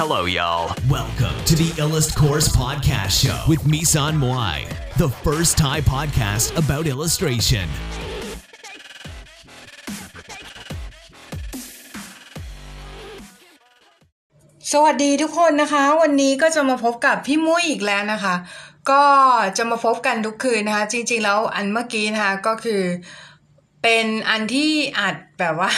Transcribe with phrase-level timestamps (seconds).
[0.00, 0.76] Hello, y'all.
[0.90, 6.84] Welcome to the Illust Course Podcast Show with Misan Moai, the first Thai podcast about
[6.94, 7.66] illustration.
[14.72, 18.34] สวัสดีทุกคนนะคะ วันนี้ก็จะมาพบกับพี่มุ้ยอีกแล้วนะคะ
[18.90, 19.04] ก็
[19.58, 22.82] จะมาพบกันทุกคืนนะคะ จริงๆแล้วอันเมื่อกี้นะคะก็คือ
[23.82, 25.70] เป็นอันที่อัดแบบว่า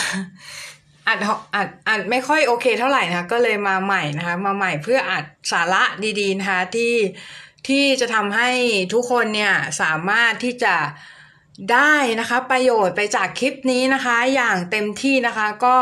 [1.09, 1.19] อัด
[1.55, 5.85] อัดอัดไม่ค่อยโอเคเท่าไหร่นะคะก็เลยมาใหม่นะคะ มาใหม่เพื่ออัดสาระ
[6.21, 6.95] ดีๆนะคะที่
[7.69, 8.51] ที่จะทำให้
[8.95, 10.77] ทุกคนเนี่ยสามารถที่จะ
[11.73, 15.77] ได้นะคะประโยชน์ไปจากคลิปนี้นะคะอย่างเต็มที่นะคะก็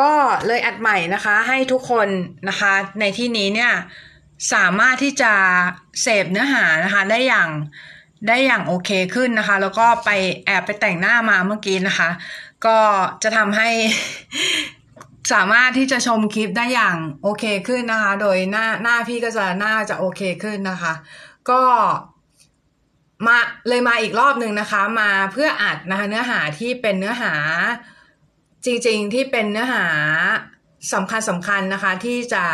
[0.00, 0.12] ก็
[0.46, 2.08] เลยอัดใหม่นะคะให้ทุกคน
[2.48, 3.72] นะคะในที่นี้เนี่ย
[4.54, 5.32] สามารถที่จะ
[6.02, 7.48] เสพเนื้อหานะคะได้อย่าง
[8.28, 10.10] ได้อย่างโอเคขึ้นนะคะ แล้วก็ไป
[10.46, 12.10] แอบไปแต่งหน้ามาเมื่อกี้นะคะ
[12.66, 12.78] ก็
[13.22, 13.68] จะทำให้
[15.32, 20.92] สามารถที่จะชมคลิปได้อย่างโอเคขึ้นนะคะ โดยหน้าหน้าพี่ก็จะหน้าจะโอเคขึ้นนะคะ
[21.50, 21.62] ก็
[23.26, 27.34] มาเลยมาอีกรอบหนึ่งนะคะ มาเพื่ออัดนะคะเนื้อหาที่เป็นเนื้อหา
[28.64, 29.86] จริงๆที่เป็นเนื้อหา
[30.92, 32.44] สำคัญสำคัญนะคะ ที่จะ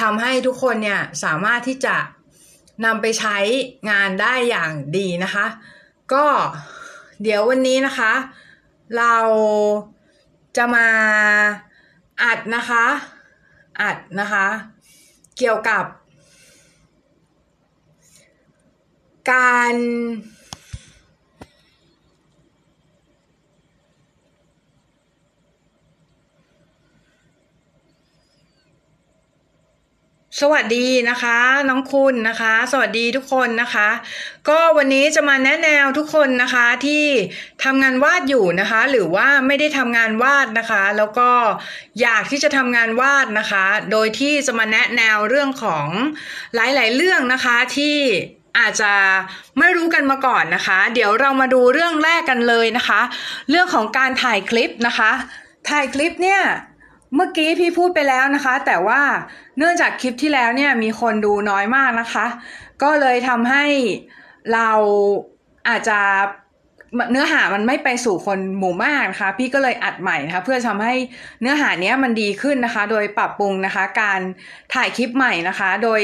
[0.00, 1.96] ทำให้ทุกคนเนี่ยสามารถที่จะ
[2.84, 3.36] นำไปใช้
[3.90, 5.46] งานได้อย่างดีนะคะ
[6.12, 6.26] ก็
[7.22, 8.12] เดี๋ยววันนี้นะคะ
[8.96, 9.16] เรา
[10.56, 10.88] จะมา
[12.22, 12.86] อัดนะคะ
[13.80, 14.46] อัดนะคะ
[15.36, 15.84] เกี่ยวกับ
[19.32, 19.74] การ
[30.40, 33.88] สวัสดีนะคะ น้องคุณนะคะ สวัสดีทุกคนนะคะ
[34.48, 37.06] ก็วันนี้จะมาแนะแนวทุกคนนะคะที่
[37.64, 41.30] ทำงานวาดอยู่นะคะ หรือว่าไม่ได้ทำงานวาดนะคะ แล้วก็
[42.00, 45.86] อยากที่จะทำงานวาดนะคะ โดยที่จะมาแนะแนวเรื่องของ
[46.54, 47.96] หลาย ๆ เรื่องนะคะที่
[48.58, 48.92] อาจจะ
[49.58, 53.00] ไม่รู้กันมาก่อนนะคะ เดี๋ยวเรามาดูเรื่องแรกกันเลยนะคะ
[53.50, 55.10] เรื่องของการถ่ายคลิปนะคะ
[55.68, 56.42] ถ่ายคลิปเนี่ย
[57.14, 59.00] เมื่อกี้พี่พูดไปแล้วนะคะ แต่ว่า
[59.58, 62.26] เนื่องจากคลิปที่แล้วเนี่ยมีคนดูน้อยมากนะคะ
[62.82, 63.64] ก็เลยทำให้
[64.54, 64.70] เรา
[65.68, 66.00] อาจจะ
[67.10, 70.94] เนื้อหามันไม่ไปสู่คนหมู่มากนะคะ พี่ก็เลยอัดใหม่นะคะ เพื่อทำให้
[71.40, 74.20] เนื้อหาเนี้ยมันดีขึ้นนะคะ โดยปรับปรุงนะคะ การ
[74.74, 76.00] ถ่ายคลิปใหม่นะคะ โดย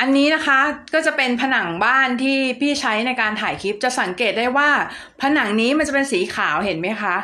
[0.00, 0.60] อันนี้นะคะ
[0.94, 4.70] ก็จะเป็นผนังบ้านที่พี่ใช้ในการถ่ายคลิปจะสังเกตได้ว่า
[5.22, 7.16] ผนังนี้มันจะเป็นสีขาวเห็นไหมคะ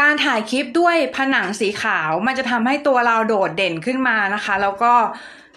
[0.00, 4.94] การถ่ายคลิปด้วยผนังสีขาวมันจะทำให้ตัวเราโดดเด่นขึ้นมานะคะ แล้วก็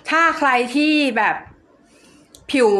[0.09, 1.35] ถ้าใครที่แบบ
[2.51, 2.71] ผิว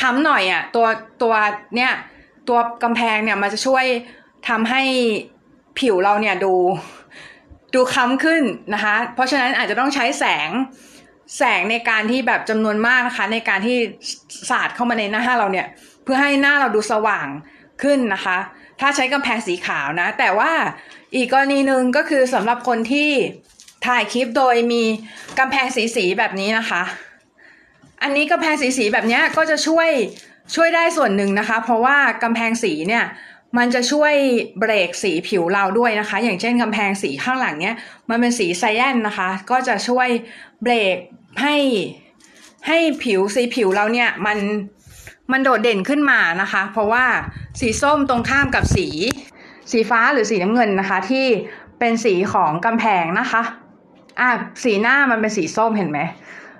[0.00, 0.86] ค้ำหน่อยอะ่ะตัว
[1.22, 1.34] ตัว
[1.76, 1.92] เนี่ย
[2.48, 3.84] ตัวกำแพงเนี่ยมันจะช่วย
[4.48, 4.82] ทำให้
[5.78, 6.54] ผิวเราเนี่ยดู
[7.74, 8.42] ดูค้ำขึ้น
[8.74, 10.50] นะคะ เพราะฉะนั้นอาจจะต้องใช้แสง
[11.36, 13.76] แสงในการที่แบบจำนวนมากนะคะ ในการที่
[14.50, 15.66] สาดเข้ามาในหน้าเราเนี่ย
[16.04, 17.28] เพื่อให้หน้าเราดูสว่าง
[17.82, 18.38] ขึ้นนะคะ
[18.80, 20.52] ถ้าใช้กำแพงสีขาวนะ แต่ว่า
[21.14, 23.10] อีกกรณีหนึ่งก็คือสำหรับคนที่
[23.86, 24.82] ถ่ายคลิปโดยมี
[25.38, 26.82] กำแพงสีสีแบบนี้นะคะ
[28.02, 29.88] อันนี้กำแพงสีสีแบบนี้ก็จะช่วย
[30.54, 33.04] ช่วยได้ส่วนหนึ่งนะคะ เพราะว่ากำแพงสีเนี่ย
[33.58, 34.14] มันจะช่วย
[34.58, 37.74] เบรกสีผิวเราด้วยนะคะ อย่างเช่นกำแพงสีข้างหลังเนี้ย
[38.08, 40.08] มันเป็นสีไซแอนนะคะ ก็จะช่วย
[40.62, 40.96] เบรก
[41.40, 41.56] ให้
[42.66, 44.38] ให้ผิวสีผิวเราเนี่ยมัน
[45.32, 47.04] มันโดดเด่นขึ้นมานะคะ เพราะว่า
[47.60, 48.88] สีส้มตรงข้ามกับสี
[49.72, 51.26] สีฟ้าหรือสีน้ำเงินนะคะ ที่
[51.78, 53.42] เป็นสีของกำแพงนะคะ
[54.20, 54.30] อะ
[54.64, 56.00] สีหน้ามันเป็นสีส้มเห็นไหม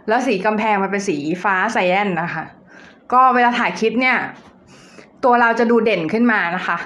[0.08, 2.44] แล้วสีกำแพงมันเป็นสีฟ้าไซแอนนะคะ
[3.12, 4.16] ก็เวลาถ่ายคลิปเนี่ย
[5.24, 6.76] ตัวเราจะดูเด่นขึ้นมานะคะ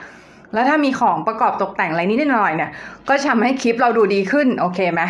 [0.54, 2.70] แล้วถ้ามีของประกอบตกแต่งอะไรนิดหน่อยเนี่ย
[3.08, 5.02] ก็ทำให้คลิปเราดูดีขึ้น โอเคไหม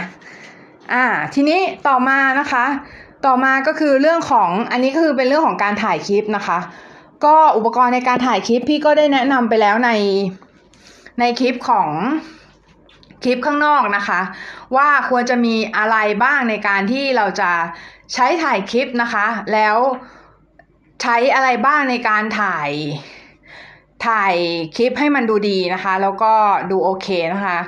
[0.93, 1.05] อ่า
[1.35, 2.65] ทีนี้ต่อมานะคะ
[3.27, 6.59] ต่อมาก็คือเรื่องของอันนี้คือเป็นเรื่องของการถ่ายคลิปนะคะ
[7.25, 9.91] ก็อุปกรณ์ในการถ่ายคลิปพี่ก็ได้แนะนำไปแล้วใน
[11.21, 11.89] ในคลิปของ
[13.25, 14.21] คลิปข้างนอกนะคะ
[14.77, 17.53] ว่าควรจะมีอะไรบ้างในการที่เราจะ
[18.15, 19.77] ใช้ถ่ายคลิปนะคะ แล้ว
[21.03, 22.71] ใช้อะไรบ้างในการถ่าย
[24.07, 24.35] ถ่าย
[24.77, 26.33] คลิปให้มันดูดีนะคะ แล้วก็
[26.71, 27.59] ดูโอเคนะคะ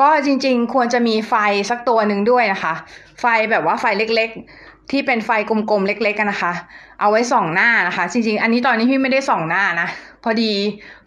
[0.00, 1.34] ก็จริงๆ ควรจะมีไฟ
[1.70, 2.74] สักตัวหนึ่งด้วยนะคะ
[3.20, 6.52] ไฟแบบว่าไฟเล็กๆ ที่เป็นไฟกลมๆเล็กๆกันนะคะ
[7.00, 9.88] เอาไว้ส่องหน้านะคะ จริงๆ อันนี้ตอนนี้พี่ไม่ได้ส่องหน้านะ
[10.22, 10.52] พอดี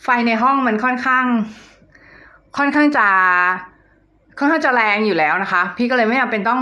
[0.04, 1.26] ไฟในห้องมันค่อนข้าง
[2.58, 3.08] ค่อนข้างจะ
[4.40, 6.62] ค่อนข้างจะแรงอยู่แล้วนะคะ พี่ก็เลยไม่จำเป็นต้อง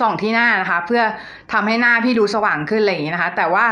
[0.00, 1.02] ส่องที่หน้านะคะ เพื่อ
[1.52, 3.66] ทำให้หน้าพี่ดูสว่างขึ้นอะไรอย่างนี้นะคะ แต่ว่า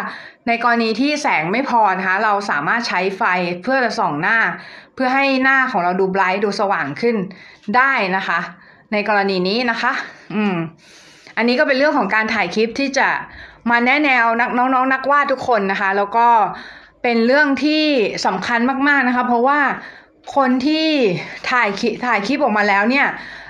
[0.49, 3.23] ในกรณีที่แสงไม่พอนะคะ เราสามารถใช้ไฟ
[3.63, 4.39] เพื่อจะส่องหน้า
[5.05, 7.17] พื่อให้หน้าของเราดูไบรท์ดูสว่างขึ้น
[7.77, 8.39] ได้นะคะ
[8.93, 9.93] ในกรณีนี้นะคะ
[10.35, 10.57] อืม
[11.37, 13.09] อันนี้ก็เป็นเรื่องของการถ่ายคลิปที่จะ
[13.71, 16.29] มาแนะแนวนักน้องๆนักวาดทุกคนนะคะ แล้วก็
[17.03, 17.85] เป็นเรื่องที่
[18.27, 19.61] สำคัญมากๆนะคะ เพราะว่า
[20.37, 20.89] คนที่
[21.51, 23.07] ถ่ายคลิปถ่ายคลิปออกมาแล้วเนี่ย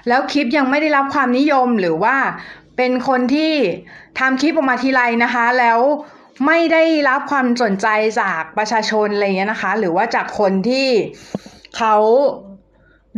[0.09, 2.17] แล้วคลิปยังไม่ได้รับความนิยมหรือว่า
[2.77, 3.53] เป็นคนที่
[4.19, 5.79] ทำคลิปออกมาทีไรนะคะ แล้ว
[6.47, 7.87] ไม่ได้รับความสนใจ
[8.21, 10.89] จากประชาชนอะไรเงี้ยนะคะ หรือว่าจากคนที่
[11.77, 11.95] เขา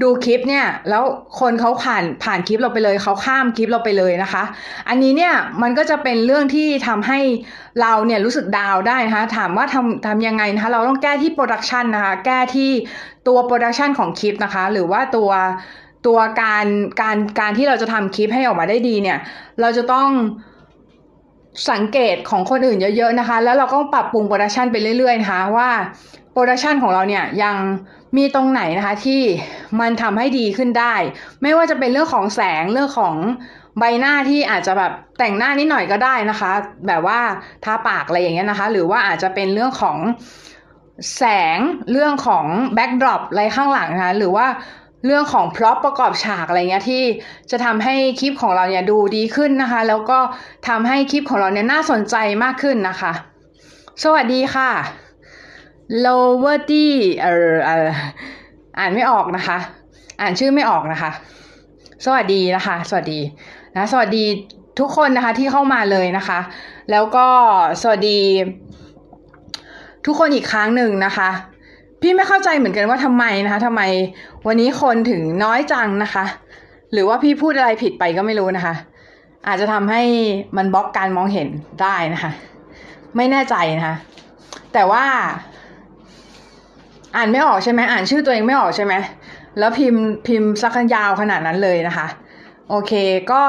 [0.02, 1.04] ดูคลิปเนี่ย แล้ว
[1.40, 4.42] คนเขาผ่านผ่านคลิปเราไปเลยเขาข้ามคลิปเราไปเลยนะคะ
[4.88, 7.20] อันนี้เนี่ยมันก็จะเป็นเรื่องที่ทำให้
[7.80, 12.70] เราเนี่ยรู้สึก down ได้นะคะถามว่าทำทำยังไงนะคะ เราต้องแก้ที่ production นะคะ แก้ที่
[13.28, 15.30] ตัว production ของคลิปนะคะ หรือว่าตัว
[16.06, 16.66] ตัวการ
[17.00, 19.18] การการที่เราจะทำคลิปให้ออกมาได้ดีเนี่ย
[19.60, 20.08] เราจะต้อง
[21.70, 25.70] สังเกตของคนอื่นเยอะๆนะคะ แล้วเราก็ปรับปรุง production ไปเรื่อยๆนะคะว่า
[26.32, 27.56] production ของเราเนี่ยยัง
[28.16, 29.20] มีตรงไหนนะคะที่
[29.80, 30.94] มันทำให้ดีขึ้นได้
[31.42, 33.14] ไม่ว่าจะเป็นเรื่องของแสงเรื่องของ
[33.78, 36.52] ใบหน้าที่อาจจะแบบแต่งหน้านิดหน่อยก็ได้นะคะ
[36.86, 37.20] แบบว่า
[37.64, 39.98] ทาปากอะไรอย่างเงี้ยนะคะ หรือว่าอาจจะเป็นเรื่องของ
[41.16, 41.24] แส
[41.56, 41.58] ง
[41.90, 44.46] เรื่องของ backdrop อะไรข้างหลังนะคะหรือว่า
[45.06, 47.02] เรื่องของ prop ประกอบฉากอะไรเงี้ยที่
[47.50, 50.18] จะทำให้คลิปของเราเนี่ยดูดีขึ้นนะคะ แล้วก็
[50.68, 53.12] ทำให้คลิปของเราเนี่ยน่าสนใจมากขึ้นนะคะ
[54.02, 54.70] สวัสดีค่ะ
[56.04, 56.72] lower d
[57.22, 57.90] เออเออ
[58.78, 59.58] อ่านไม่ออกนะคะ
[60.20, 61.10] อ่านชื่อไม่ออกนะคะ
[62.04, 63.20] สวัสดีนะคะ สวัสดี
[63.76, 64.24] นะสวัสดี
[64.80, 66.40] ทุกคนนะคะที่เข้ามาเลยนะคะ
[66.90, 67.26] แล้วก็
[67.82, 68.20] สวัสดี
[70.06, 71.30] ทุกคนอีกครั้งหนึ่งนะคะ
[72.06, 73.82] พี่ไม่เข้าใจเหมือนกันว่าทำไมนะคะทำไม
[74.46, 76.24] วันนี้คนถึงน้อยจังนะคะ
[76.92, 78.74] หรือว่าพี่พูดอะไรผิดไปก็ไม่รู้นะคะ
[79.46, 80.02] อาจจะทำให้
[80.56, 81.48] มันบล็อกการมองเห็น
[81.82, 82.30] ได้นะคะ
[83.16, 83.96] ไม่แน่ใจนะคะ
[84.72, 85.04] แต่ว่า
[87.16, 88.94] อ่านไม่ออกใช่ไหมอ่านชื่อตัวเองไม่ออกใช่ไหม
[89.58, 92.06] แล้วพิมพ์พิมพ์สักยาวขนาดนั้นเลยนะคะ
[92.70, 92.92] โอเค
[93.32, 93.42] ก็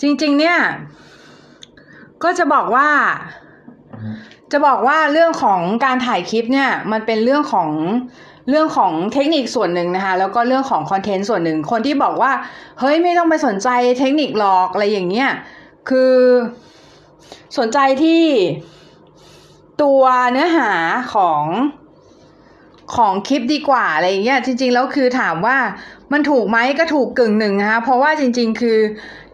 [0.00, 0.58] จริง ๆ เนี่ย
[2.24, 2.88] ก็จะบอกว่า
[4.52, 7.68] จะบอกว่าเรื่องของการถ่ายคลิปเนี่ยมันเป็นเรื่องของ
[8.48, 12.32] เรื่องของเทคนิคส่วนหนึ่งนะคะ แล้วก็เรื่องของคอนเทนต์ส่วนหนึ่งคนที่บอกว่า
[12.80, 13.68] เฮ้ยไม่ต้องไปสนใจ
[13.98, 15.30] เทคนิคหรอกอะไรอย่างเงี้ย
[15.88, 16.14] คือ
[17.58, 18.22] สนใจที่
[19.82, 20.02] ตัว
[20.32, 20.70] เนื้อหา
[21.14, 21.44] ของ
[22.96, 25.56] ของคลิปดีกว่าอะไรอย่างเงี้ยจริง ๆ แล้วคือถามว่า
[26.12, 28.78] มันถูกไหมก็ถูกกึ่งหนึ่งนะคะเพราะว่าจริง ๆ คือ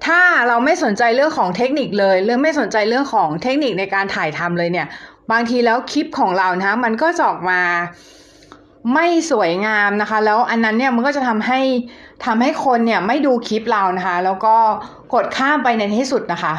[0.07, 4.87] ถ้าเราไม่สนใจเรื่องของเทคนิคเลยเรื่องไม่สนใจเรื่องของเทคนิคในการถ่ายทำเลยเนี่ย
[5.33, 7.61] บางทีแล้วคลิปของเรานะคะมันก็จะออกมา
[8.95, 11.61] ไม่สวยงามนะคะ แล้วอันนั้นเนี่ยมันก็จะทำให้
[12.25, 14.57] ทำให้คนเนี่ยไม่ดูคลิปเรานะคะ แล้วก็
[15.15, 16.55] กดข้ามไปในที่สุดนะคะ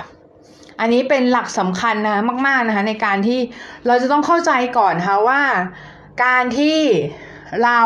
[0.79, 3.39] อันนี้เป็นหลักสำคัญนะมากๆนะคะในการที่
[3.87, 5.41] เราจะต้องเข้าใจก่อนนะคะว่า
[6.25, 6.79] การที่
[7.65, 7.81] เรา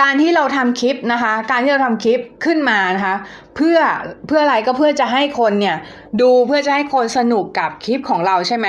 [0.00, 3.16] การที่เราทำคลิปนะคะ การที่เราทำคลิปขึ้นมานะคะ
[3.56, 3.78] เพื่อ
[4.26, 5.76] เพื่ออะไรก็เพื่อจะให้คนเนี่ย
[6.20, 8.66] ดูเพื่อจะให้คนสนุกกับคลิปของเราใช่ไหม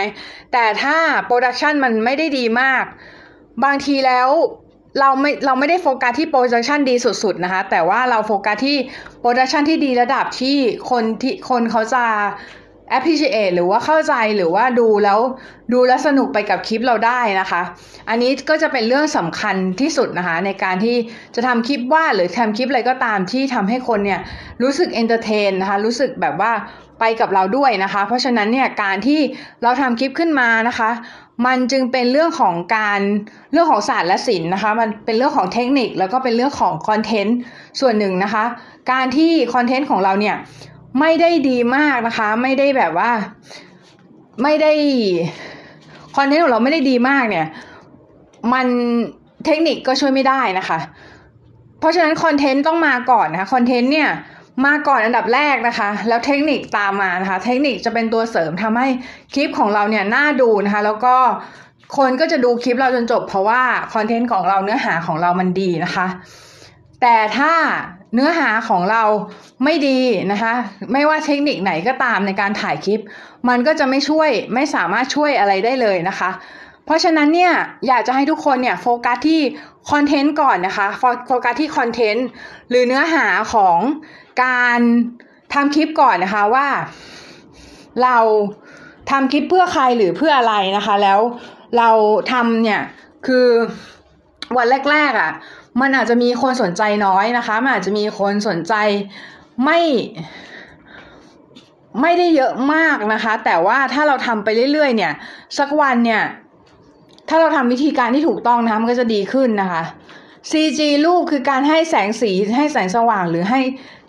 [0.53, 2.83] แต่ถ้าโปรดักชันมันไม่ได้ดีมาก
[3.63, 4.29] บางทีแล้ว
[4.99, 8.77] เราไม่เราไม่ได้โฟกัสที่โปรดักชันดีสุดๆนะคะ แต่ว่าเราโฟกัสที่
[9.19, 10.57] โปรดักชันที่ดีระดับที่
[10.89, 12.05] คนที่คนเขาจะ
[12.97, 15.19] appreciate หรือว่าเข้าใจหรือว่าดูแล้ว
[15.73, 17.61] ดูแล้วสนุกไปกับคลิปเราได้นะคะ
[18.09, 20.95] อันนี้ก็จะเป็นเรื่องสำคัญที่สุดนะคะ ในการที่
[21.35, 24.19] จะทำคลิปว่าหรือทำคลิปอะไรก็ตามที่ทำให้คนเนี่ย
[24.61, 26.51] รู้สึก entertain นะคะรู้สึกแบบว่า
[26.99, 29.19] ไปกับเราด้วยนะคะ เพราะฉะนั้นเนี่ยการที่
[29.63, 30.89] เราทำคลิปขึ้นมานะคะ
[31.45, 33.01] มันจึงเป็นเรื่องของการ
[33.51, 37.37] เรื่องของศาสตร์และศิลป์นะคะ มันเป็นเรื่องของเทคนิคแล้วก็เป็นเรื่องของคอนเทนต์
[37.79, 38.45] ส่วนหนึ่งนะคะ
[38.91, 40.35] การที่คอนเทนต์ของเราเนี่ย
[40.99, 43.11] ไม่ได้ดีมากนะคะ ไม่ได้แบบว่า
[44.43, 44.71] ไม่ได้
[46.15, 47.47] คอนเทนต์ของเราไม่ได้ดีมากเนี่ย
[48.53, 48.67] มัน
[49.45, 50.79] เทคนิคก็ช่วยไม่ได้นะคะ
[51.79, 54.09] เพราะฉะนั้นคอนเทนต์ต้องมาก่อนนะคะคอนเทนต์เนี่ย
[54.65, 58.87] มาก่อนอันดับแรกนะคะ แล้วเทคนิคตามมานะคะ เทคนิคจะเป็นตัวเสริมทำให้
[59.33, 61.15] คลิปของเราเนี่ยน่าดูนะคะ แล้วก็
[61.97, 63.61] คนก็จะดูคลิปเราจนจบ เพราะว่า
[63.93, 66.07] คอนเทนต์ของเราเนื้อหาของเรามันดีนะคะ
[67.01, 67.53] แต่ถ้า
[68.15, 69.03] เนื้อหาของเรา
[69.63, 69.99] ไม่ดี
[70.31, 70.53] นะคะ
[70.93, 72.99] ไม่ว่าเทคนิคไหนก็ตามในการถ่ายคลิป
[73.49, 76.29] มันก็จะไม่ช่วยไม่สามารถช่วยอะไรได้เลยนะคะ
[76.85, 77.53] เพราะฉะนั้นเนี่ย
[77.87, 79.41] อยากจะให้ทุกคนเนี่ยโฟกัสที่
[79.91, 80.87] คอนเทนต์ก่อนนะคะ
[81.27, 82.27] โฟกัสที่คอนเทนต์
[82.69, 83.77] หรือเนื้อหาของ
[84.43, 84.79] การ
[85.53, 86.67] ทำคลิปก่อนนะคะว่า
[88.03, 88.17] เรา
[89.11, 91.19] ทำคลิปเพื่อใครหรือเพื่ออะไรนะคะ แล้ว
[91.77, 91.89] เรา
[92.31, 92.81] ทำเนี่ย
[93.27, 93.47] คือ
[94.57, 95.31] วันแรกๆอะ่ะ
[95.81, 98.73] มันอาจจะมีคนสนใจน้อยนะคะ มันอาจจะมีคนสนใจ
[99.63, 99.79] ไม่
[102.01, 105.13] ไม่ได้เยอะมากนะคะ แต่ว่าถ้าเราทำไปเรื่อยๆ เนี่ย
[105.59, 106.23] สักวันเนี่ย
[107.29, 109.83] ถ้าเราทำวิธีการที่ถูกต้องนะคะมันก็จะดีขึ้นนะคะ
[110.51, 113.61] CG รูปคือการให้แสงสีให้แสงสว่างหรือให้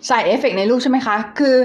[0.07, 1.55] ใส่เอฟเฟกต์ในรูปใช่ไหมคะ คือ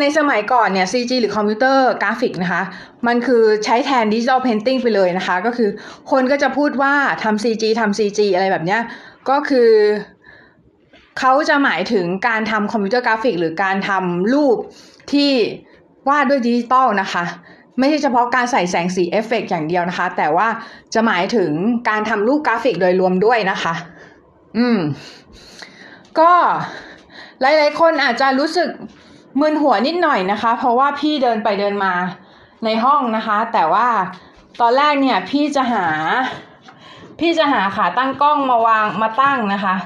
[0.00, 2.62] ในสมัยก่อนเนี่ย CG หรือคอมพิวเตอร์กราฟิกนะคะ
[3.06, 5.70] มันคือใช้แทน digital painting ไปเลยนะคะ ก็คือ
[6.10, 8.80] คนก็จะพูดว่าทำ CG ทำ CG อะไรแบบเนี้ย
[9.30, 9.70] ก็คือ
[11.18, 14.56] เขาจะหมายถึงการทำคอมพิวเตอร์กราฟิก หรือการทำรูป
[15.12, 15.32] ที่
[16.08, 17.24] วาดด้วยดิจิตอลนะคะ
[17.78, 20.48] ไม่ใช่เฉพาะการใส่แสงสีเอฟเฟกต์อย่างเดียวนะคะ แต่ว่า
[20.94, 21.50] จะหมายถึง
[21.88, 23.74] การทำรูปกราฟิกโดยรวมด้วยนะคะ
[24.58, 24.78] อืม
[26.18, 26.32] ก็
[27.40, 28.68] หลาย ๆ คนอาจจะรู้สึก
[29.40, 31.94] มึนหัวนิดหน่อยนะคะ เพราะว่าพี่เดินไปเดินมา
[32.64, 33.88] ในห้องนะคะ แต่ว่า
[34.60, 35.86] ตอนแรกเนี่ยพี่จะหา
[37.18, 39.76] พี่จะหาขาตั้งกล้องมาวางมาตั้งนะคะ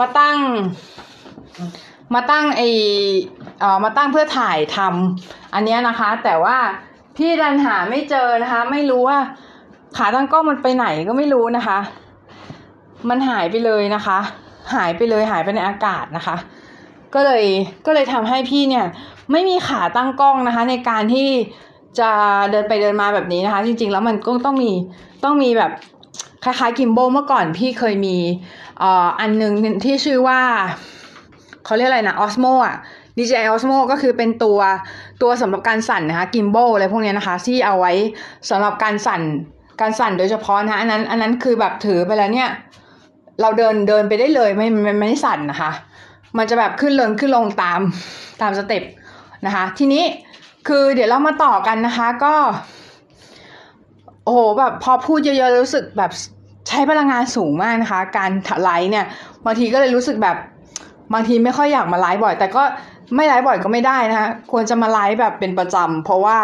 [0.00, 0.38] มาตั้ง
[2.14, 2.62] มาตั้งไอ
[3.60, 6.56] เอ่อมาตั้งเพื่อถ่ายทำอันนี้นะคะ แต่ว่า
[7.16, 9.18] พี่ดันหาไม่เจอนะคะ ไม่รู้ว่า
[9.96, 11.78] ขาตั้งกล้องมันไปไหนก็ไม่รู้นะคะ
[13.08, 14.18] มันหายไปเลยนะคะ
[14.74, 16.36] หายไปเลยหายไปในอากาศนะคะ
[17.14, 17.44] ก็เลย
[17.86, 18.84] ก็เลยทำให้พี่เนี่ย
[19.32, 21.28] ไม่มีขาตั้งกล้องนะคะ ในการที่
[21.98, 22.10] จะ
[22.50, 24.72] เดินไปเดินมาแบบนี้นะคะ จริง ๆ แล้วมันก็ต้องมี
[25.24, 25.70] ต้องมีแบบ
[26.44, 28.16] คล้ายๆกิมโบเมื่อก่อนพี่เคยมี
[29.20, 29.52] อันหนึ่ง
[29.84, 30.40] ที่ชื่อว่า
[31.64, 32.76] เขาเรียกอะไรนะออสโมอะ
[33.18, 34.60] DJI Osmo ก็คือเป็นตัว
[35.22, 37.92] ตัวสำหรับการสั่นนะคะ gimbal อะไรพวกเนี้ยนะคะ ที่เอาไว้
[38.50, 39.20] สำหรับการสั่น
[39.80, 42.50] การสั่นโดยเฉพาะนะคะอันนั้นอันนั้นคือแบบถือไปแล้วเนี่ย
[43.40, 45.70] เราเดินเดินไปได้เลยไม่ไม่ไม่ได้สั่นนะคะ
[46.36, 47.80] มันจะแบบขึ้นลงขึ้นลงตาม
[48.42, 48.82] ตาม step
[49.46, 50.04] นะคะ ทีนี้
[50.68, 52.34] คือเดี๋ยวเรามาต่อกันนะคะก็
[54.24, 56.10] โอ้โหแบบพอพูดเยอะๆรู้สึกแบบ
[56.68, 58.30] ใช้พลังงานสูงมากนะคะ การ
[58.62, 59.06] ไลฟ์เนี่ย
[59.46, 60.36] บางทีก็เลยรู้สึกแบบ
[61.12, 62.62] บางทีไม่ค่อยอยากมาไลฟ์บ่อย แต่ก็
[63.16, 66.38] ไม่ไลฟ์บ่อยก็ไม่ได้นะคะควรจะมาไลฟ์แบบเป็นประจำเพราะว่า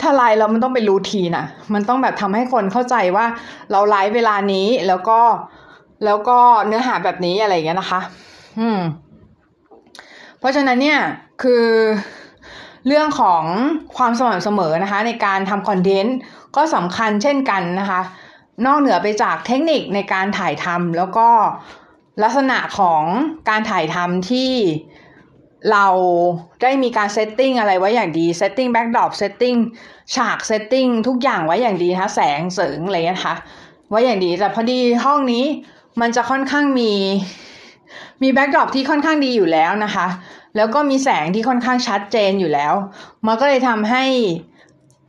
[0.00, 3.26] ถ้าไลฟ์แล้วมันต้องเป็น routine นะมันต้องแบบทำให้คนเข้าใจว่า
[3.70, 5.20] เราไลฟ์เวลานี้แล้วก็
[6.04, 8.00] แล้วก็เนื้อหาแบบนี้อะไรอย่างเงี้ยนะคะ
[8.60, 8.80] อืม
[10.38, 11.00] เพราะฉะนั้นเนี่ย
[11.42, 11.64] คือ
[12.86, 13.44] เรื่องของ
[13.96, 16.16] ความสม่ำเสมอนะคะ ในการทำคอนเทนต์
[16.56, 18.00] ก็สำคัญเช่นกันนะคะ
[18.66, 21.28] นอกเหนือไปจากเทคนิคในการถ่ายทำแล้วก็
[22.22, 23.02] ลักษณะของ
[23.48, 24.52] การถ่ายทำที่
[25.72, 25.86] เรา
[26.62, 29.54] ได้มีการ setting อะไรไว้อย่างดี setting backdrop setting
[30.14, 33.36] ฉาก setting ทุกอย่างไว้อย่างดีนะคะแสงเสริงอะไรอย่างเงี้ยนะคะ
[33.90, 35.44] ไว้อย่างดีแต่พอดีห้องนี้
[36.00, 36.92] มันจะค่อนข้างมี
[38.22, 40.06] มี backdrop ที่ค่อนข้างดีอยู่แล้วนะคะ
[40.56, 42.72] แล้วก็มีแสงที่ค่อนข้างชัดเจนอยู่แล้ว
[43.26, 44.04] มันก็เลยทำให้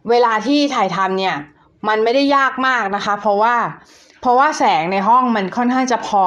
[0.09, 1.35] เวลาที่ถ่ายทำเนี่ย
[1.87, 3.55] มันไม่ได้ยากมากนะคะ เพราะว่า
[4.21, 6.25] เพราะว่าแสงในห้องมันค่อนข้างจะพอ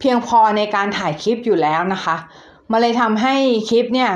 [0.00, 2.16] เพียงพอในการถ่ายคลิปอยู่แล้วนะคะ
[2.70, 3.34] มันเลยทำให้
[3.68, 4.12] คลิปเนี่ย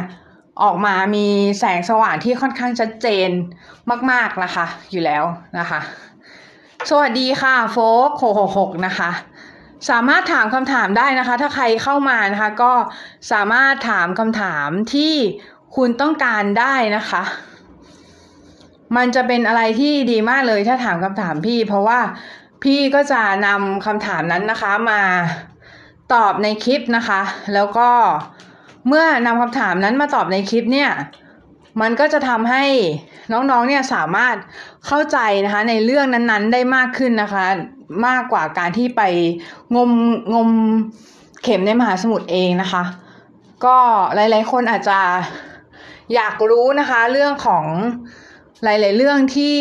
[0.62, 1.26] ออกมามี
[1.58, 3.28] แสงสว่างที่ค่อนข้างชัดเจน
[4.10, 5.24] มากๆนะคะ อยู่แล้ว
[5.58, 5.80] นะคะ
[6.90, 7.76] สวัสดีค่ะโฟ
[8.08, 9.10] กโหหกนะคะ
[9.90, 12.72] สามารถถามคำถามได้นะคะ ถ้าใครเข้ามานะคะ ก็
[13.32, 15.14] สามารถถามคำถามที่
[15.76, 17.22] คุณต้องการได้นะคะ
[18.96, 22.00] มันจะเป็นอะไรที่ดีมากเลยถ้าถามคำถามพี่ เพราะว่า
[22.64, 25.00] พี่ก็จะนำคำถามนั้นนะคะมา
[26.14, 27.20] ตอบในคลิปนะคะ
[27.54, 27.90] แล้วก็
[28.88, 30.90] เมื่อนำคำถามนั้นมาตอบในคลิปเนี่ย
[31.80, 32.64] มันก็จะทำให้
[33.32, 34.36] น้องๆเนี่ยสามารถ
[34.86, 37.46] เข้าใจนะคะในเรื่องนั้นๆ ได้มากขึ้นนะคะ
[38.06, 39.02] มากกว่าการที่ไป
[39.76, 39.90] งม
[40.34, 40.50] งม
[41.42, 42.82] เข็มในมหาสมุทรเองนะคะ
[43.64, 43.76] ก็
[44.14, 44.98] หลายๆคนอาจจะ
[46.14, 47.64] อยากรู้นะคะเรื่องของ
[48.64, 49.56] หลาย ๆ เรื่องที่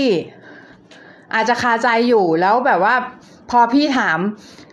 [1.34, 2.96] อาจจะคาใจอยู่แล้วแบบว่า
[3.52, 4.20] พอพี่ถาม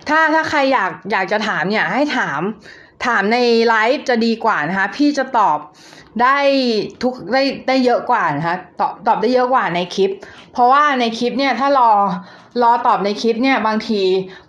[0.09, 2.41] ถ้าถ้าใครอยากอยากจะถามเนี่ยให้ถาม
[3.07, 5.59] ถามในไลฟ์จะดีกว่านะคะ พี่จะตอบ
[6.23, 6.39] ได้
[7.03, 10.11] ทุกได้ได้เยอะกว่านะคะตอบตอบได้เยอะกว่าในคลิป
[10.53, 11.91] เพราะว่าในคลิปเนี่ยถ้ารอ
[12.63, 14.03] รอตอบในคลิปเนี่ยบางที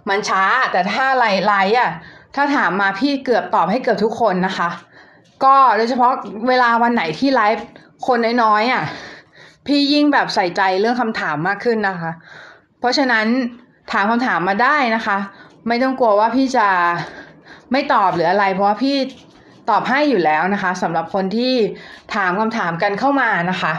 [0.10, 1.92] มันช้า แต่ถ้าไลฟ์ไลฟ์อะ
[2.36, 4.70] ถ้าถามมาพี่เกือบตอบให้เกือบทุกคนนะคะ
[5.44, 6.12] ก็โดยเฉพาะ
[6.48, 7.66] เวลาวันไหนที่ไลฟ์
[8.08, 8.84] คนน้อยๆอะ
[9.68, 12.12] พี่ยิ่งแบบใส่ใจเรื่องคำถามมากขึ้นนะคะ
[12.80, 13.28] เพราะฉะนั้น
[13.92, 15.18] ถามคำถามมาได้นะคะ
[15.68, 16.68] ไม่ต้องกลัวว่าพี่จะ
[17.72, 18.98] ไม่ตอบหรืออะไร เพราะว่าพี่
[19.70, 21.54] ตอบให้อยู่แล้วนะคะสำหรับคนที่
[22.16, 23.74] ถามคำถามกันเข้ามานะคะ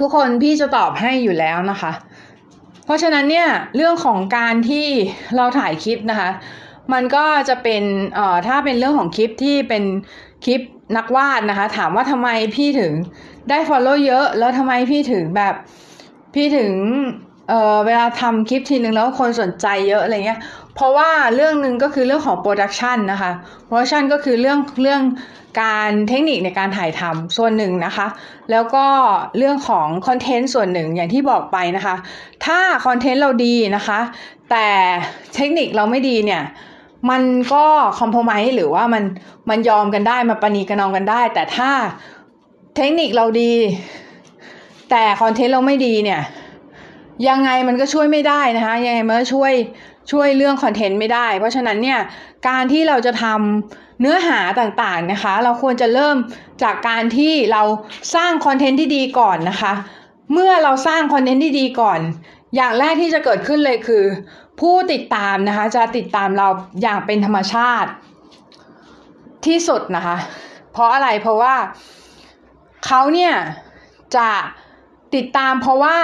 [0.02, 1.92] ุกคนพี่จะตอบให้อยู่แล้วนะคะ
[2.84, 4.86] เพราะฉะนั้นเนี่ยเรื่องของการที่
[5.36, 6.30] เราถ่ายคลิปนะคะ
[6.92, 7.82] มันก็จะเป็น
[8.14, 9.84] เอ่อถ้าเป็นเรื่องของคลิปที่เป็น
[10.44, 10.60] คลิป
[10.96, 12.92] นักวาดนะคะ ถามว่าทำไมพี่ถึง
[13.50, 15.54] ได้ follow เยอะ แล้วทำไมพี่ถึงแบบ
[16.34, 16.72] พี่ถึง
[17.48, 20.40] เออเวลาทำคลิปทีนึงแล้วคนสนใจเยอะอะไรเงี้ย
[20.74, 23.32] เพราะว่าเรื่องหนึ่งก็คือเรื่องของโปรดักชันนะคะ
[23.66, 25.02] โปรดักชันก็คือเรื่องเรื่อง
[25.62, 28.06] การเทคนิคในการถ่ายทำส่วนหนึ่งนะคะ
[28.50, 28.86] แล้วก็
[29.38, 31.94] เรื่องของคอนเทนต์ส่วนหนึ่งอย่างที่บอกไปนะคะ
[32.46, 34.00] ถ้าคอนเทนต์เราดีนะคะ
[34.50, 34.68] แต่
[35.34, 36.42] เทคนิคเราไม่ดีเนี่ย
[37.10, 37.64] มันก็
[37.98, 39.02] compromise หรือว่ามัน
[39.50, 41.70] มันยอมกันได้ประนีประนอมกันได้ แต่ถ้า
[42.76, 43.52] เทคนิคเราดี
[44.90, 46.20] แต่คอนเทนต์เราไม่ดีเนี่ย
[47.28, 49.52] ยังไงมันก็ช่วยไม่ได้นะคะยังไงมันก็ช่วย
[50.12, 51.98] ช่วยเรื่องคอนเทนต์ไม่ได้ เพราะฉะนั้นเนี่ย
[52.48, 56.16] การที่เราจะทำเนื้อหาต่างๆนะคะ เราควรจะเริ่ม
[56.62, 57.62] จากการที่เรา
[58.14, 59.72] สร้างคอนเทนต์ที่ดีก่อนนะคะ
[60.32, 62.00] เมื่อเราสร้างคอนเทนต์ที่ดีก่อน
[62.56, 64.04] อย่างแรกที่จะเกิดขึ้นเลยคือ
[64.60, 66.48] ผู้ติดตามนะคะจะติดตามเรา
[66.82, 67.90] อย่างเป็นธรรมชาติ
[69.46, 70.16] ที่สุดนะคะ
[70.72, 71.54] เพราะอะไรเพราะว่า
[72.86, 73.34] เขาเนี่ย
[74.16, 74.30] จะ
[75.14, 75.96] ติดตามเพราะว่า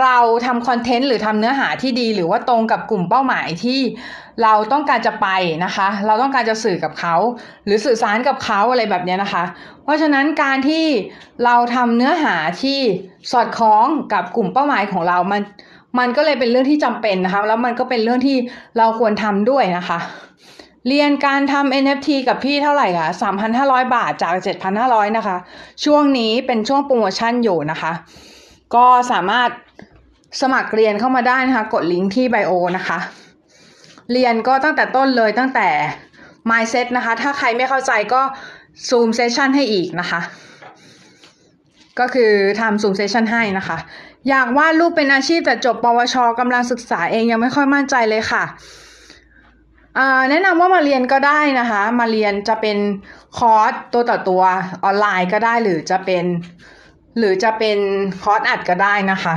[0.00, 3.80] เราทำคอนเทนต์หรือทำเนื้อหาที่ดี หรือว่าตรงกับกลุ่มเป้าหมายที่
[4.42, 5.28] เราต้องการจะไป
[5.64, 7.14] นะคะ เราต้องการจะสื่อกับเขา
[7.64, 9.44] หรือสื่อสารกับเขาอะไรแบบนี้นะคะ
[9.84, 10.86] เพราะฉะนั้นการที่
[11.44, 12.80] เราทำเนื้อหาที่
[13.32, 15.40] สอดคล้องกับกลุ่มเป้าหมายของเรามัน
[15.98, 18.36] มันก็เลยเป็นเรื่องที่จำเป็นนะคะ แล้วมันก็เป็นเรื่องที่
[18.78, 19.98] เราควรทำด้วยนะคะ
[20.88, 23.08] เรียนการทำ NFT กับพี่เท่าไหร่คะ
[23.52, 24.34] 3,500 บาทจาก
[24.76, 25.36] 7,500 นะคะ
[25.84, 27.92] ช่วงนี้เป็นช่วงโปรโมชั่นอยู่นะคะ
[28.74, 29.50] ก็สามารถ
[30.40, 32.98] สมัครเรียนเข้ามาได้นะคะ กดลิงก์ที่ bio นะคะ
[34.12, 35.68] เรียนก็ตั้งแต่ต้นเลยตั้งแต่
[36.50, 38.22] mindset นะคะ ถ้าใครไม่เข้าใจก็
[38.88, 40.20] Zoom session ให้อีกนะคะ
[42.00, 43.78] ก็คือทำ Zoom session ให้นะคะ
[44.28, 48.44] อยากวาดรูปเป็นอาชีพแต่จบปวชกำลังศึกษาเองยังไม่ค่อยมั่นใจเลยค่ะ
[50.30, 52.78] แนะนำว่ามาเรียนก็ได้นะคะ มาเรียนจะเป็น
[53.38, 54.42] คอร์สตัวต่อตัว
[54.84, 56.24] ออนไลน์ก็ได้หรือจะเป็น
[57.18, 57.78] หรือจะเป็น
[58.22, 59.34] คอร์สอัดก็ได้นะคะ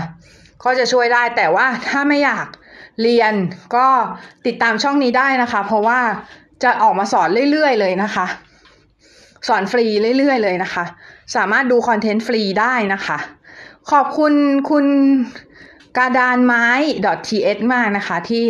[0.63, 2.47] ก็จะช่วยได้แต่ว่าถ้าไม่อยาก
[3.01, 3.33] เรียน
[3.75, 3.87] ก็
[4.45, 5.99] ติดตามช่องนี้ได้นะคะ เพราะว่า
[6.63, 8.25] จะออกมาสอนเรื่อยๆเลยนะคะ
[9.47, 9.85] สอนฟรี
[10.17, 10.83] เรื่อยๆเลยนะคะ
[11.35, 13.17] สามารถดูคอนเทนต์ฟรีได้นะคะ
[13.91, 14.33] ขอบคุณ
[14.69, 14.85] คุณ
[15.97, 16.67] กาดานไม้
[17.27, 18.45] .th มากนะคะ ที่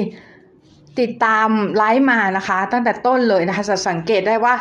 [0.99, 4.55] ติดตามไลฟ์มานะคะ ตั้งแต่ต้นเลยนะคะจะสังเกตได้ว่า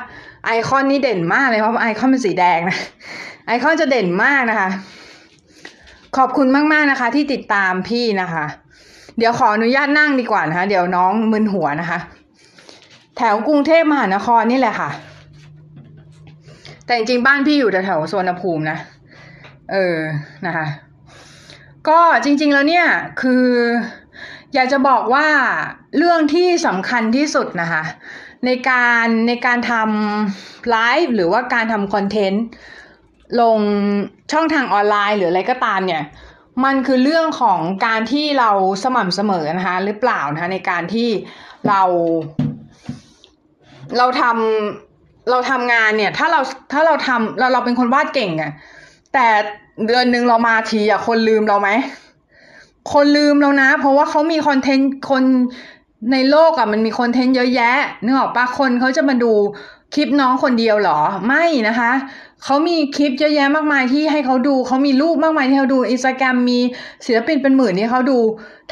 [0.46, 2.78] ไอคอนนี่เด่นมากเลยเพราะไอคอนเป็นสีแดงนะ
[3.46, 4.68] ไอคอนจะเด่นมากนะคะ
[6.16, 8.44] ขอบคุณมากๆนะคะ ที่ติดตามพี่นะคะ
[9.18, 11.98] เดี๋ยวขออนุญาตนั่งดีกว่านะคะ เดี๋ยวน้องมึนหัวนะคะ
[13.16, 14.90] แถวกรุงเทพมหานครนี่แหละค่ะ
[16.86, 18.78] แต่จริงๆบ้านพี่อยู่แถวๆสวนภูมินะ
[19.72, 19.98] เออ
[20.46, 20.66] นะคะ
[21.88, 22.86] ก็จริง ๆแล้วเนี่ย
[23.20, 23.46] คือ
[24.54, 25.28] อยากจะบอกว่า
[25.98, 27.82] เรื่องที่สำคัญที่สุดนะคะ
[28.46, 32.44] ในการในการทำไลฟ์หรือว่าการทำคอนเทนต์
[33.40, 33.58] ลง
[34.32, 36.02] ช่องทางออนไลน์หรืออะไรก็ตามเนี่ย
[36.64, 38.50] มันคือเรื่องของการที่เรา
[38.84, 41.08] สม่ำเสมอนะคะหรือเปล่านะคะในการที่
[41.68, 41.82] เรา
[43.98, 46.40] เราทำเราทำงานเนี่ย ถ้าเรา
[46.72, 48.52] ถ้าเราทำเราเราเป็นคนวาดเก่งอะ
[49.14, 49.28] แต่
[49.86, 51.70] เดือนหนึ่งเรามาทีอะคนลืมเราไหม
[52.92, 55.22] คนลืมแล้วนะ เพราะว่าเขามีคอนเทนต์คน
[56.12, 57.72] ในโลกอะมันมีคอนเทนต์เยอะแยะ
[58.04, 59.32] นึกออกปะคนเขาจะมาดู
[59.94, 61.92] คลิปน้องคนเดียวหรอ ไม่นะคะ
[62.44, 66.58] เขามีคลิปเยอะแยะมากมายที่ให้เขาดู เขามีรูปมากมายที่เขาดูอินสตาแกรมมี
[67.06, 68.18] ศิลปินเป็นหมื่นที่เขาดู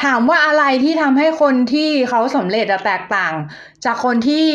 [0.03, 3.35] ถามว่าอะไรที่ทำให้คนที่เขาสำเร็จอะแตกต่าง
[3.85, 4.47] จากคนที่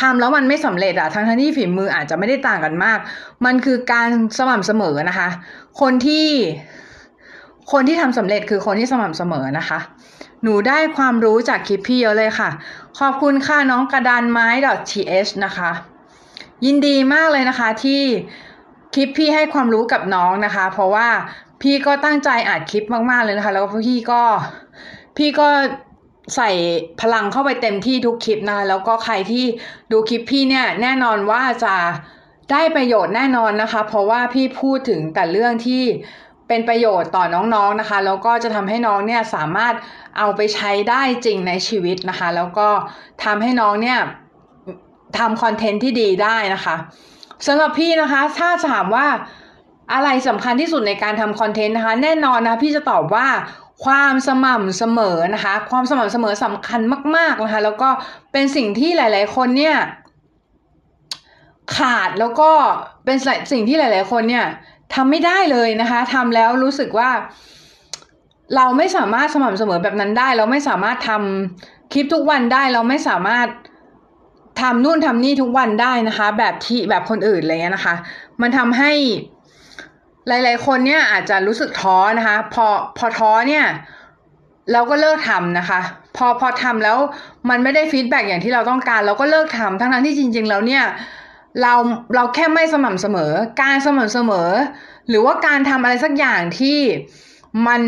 [0.00, 2.98] ทำแล้วมันไม่สำเร็จอะทั้งทั้งที่ฝีมืออาจจะไม่ได้ต่างกันมาก
[3.44, 5.28] มันคือการสม่ำเสมอนะคะ
[5.80, 6.28] คนที่
[7.72, 9.78] คนที่ทำสำเร็จคือคนที่สม่ำเสมอนะคะ
[10.42, 12.50] หนูได้ความรู้จากคลิปพี่เยอะเลยค่ะ
[12.98, 14.48] ขอบคุณค่ะน้องกระดานไม้
[14.90, 15.70] .th นะคะ
[16.64, 18.02] ยินดีมากเลยนะคะที่
[18.94, 21.08] คลิปพี่ให้ความรู้กับน้องนะคะ เพราะว่า
[21.62, 24.22] พี่ก็ตั้งใจอัดคลิปมากๆเลยนะคะ แล้วพี่ก็
[25.16, 25.48] พี่ก็
[26.36, 26.50] ใส่
[27.00, 29.44] พลังเข้าไปเต็มที่ทุกคลิปนะคะแล้วก็ใครที่
[29.92, 31.76] ดูคลิปพี่เนี่ยแน่นอนว่าจะ
[32.52, 35.82] ได้ประโยชน์แน่นอนนะคะ เพราะว่าพี่พูดถึงแต่เรื่องที่
[36.48, 39.74] เป็นประโยชน์ต่อน้องๆนะคะ แล้วก็จะทำให้น้องเนี่ยสามารถ
[40.18, 42.68] เอาไปใช้ได้จริงในชีวิตนะคะ แล้วก็
[43.24, 43.98] ทำให้น้องเนี่ย
[45.18, 46.76] ทำคอนเทนต์ที่ดีได้นะคะ
[47.46, 49.06] สำหรับพี่นะคะ ถ้าถามว่า
[49.94, 53.26] อะไรสำคัญที่สุดในการทำคอนเทนต์นะคะ แน่นอนนะพี่จะตอบว่า
[53.84, 56.80] ความสม่ำเสมอนะคะ ความสม่ำเสมอสำคัญ
[57.16, 57.88] มาก ๆนะคะ แล้วก็
[58.32, 59.76] เป็นสิ่งที่หลาย ๆ คนเนี่ย
[61.76, 62.50] ขาดแล้วก็
[63.04, 63.16] เป็น
[63.52, 64.46] สิ่งที่หลาย ๆ คนเนี่ย
[64.94, 67.10] ทำไม่ได้เลยนะคะทำแล้วรู้สึกว่า
[68.56, 73.48] เราไม่สามารถสม่ำเสมอแบบนั้นได้ เราไม่สามารถทำคลิปทุกวันได้ เราไม่สามารถ
[74.60, 77.94] ทำนู่นทำนี่ทุกวันได้นะคะ แบบที่แบบคนอื่นอะไรเงี้ยนะคะ
[78.42, 78.92] มันทำให้
[80.30, 82.66] หลาย ๆ คนเนี่ยอาจจะรู้สึกท้อนะคะ พอ
[82.98, 83.64] พอท้อเนี่ย
[84.72, 85.80] เราก็เลิกทำนะคะ
[86.16, 86.98] พอพอทำแล้ว
[87.48, 90.84] มันไม่ได้ฟีดแบ็อย่างที่เราต้องการ เราก็เลิกทำทั้งนั้นที่จริง ๆ แล้วเนี่ย
[91.62, 91.74] เรา
[92.14, 94.50] เราแค่ไม่สม่ำเสมอ การสม่ำเสมอ
[95.08, 96.78] หรือว่าการทำอะไรสักอย่างที่
[97.66, 97.82] มัน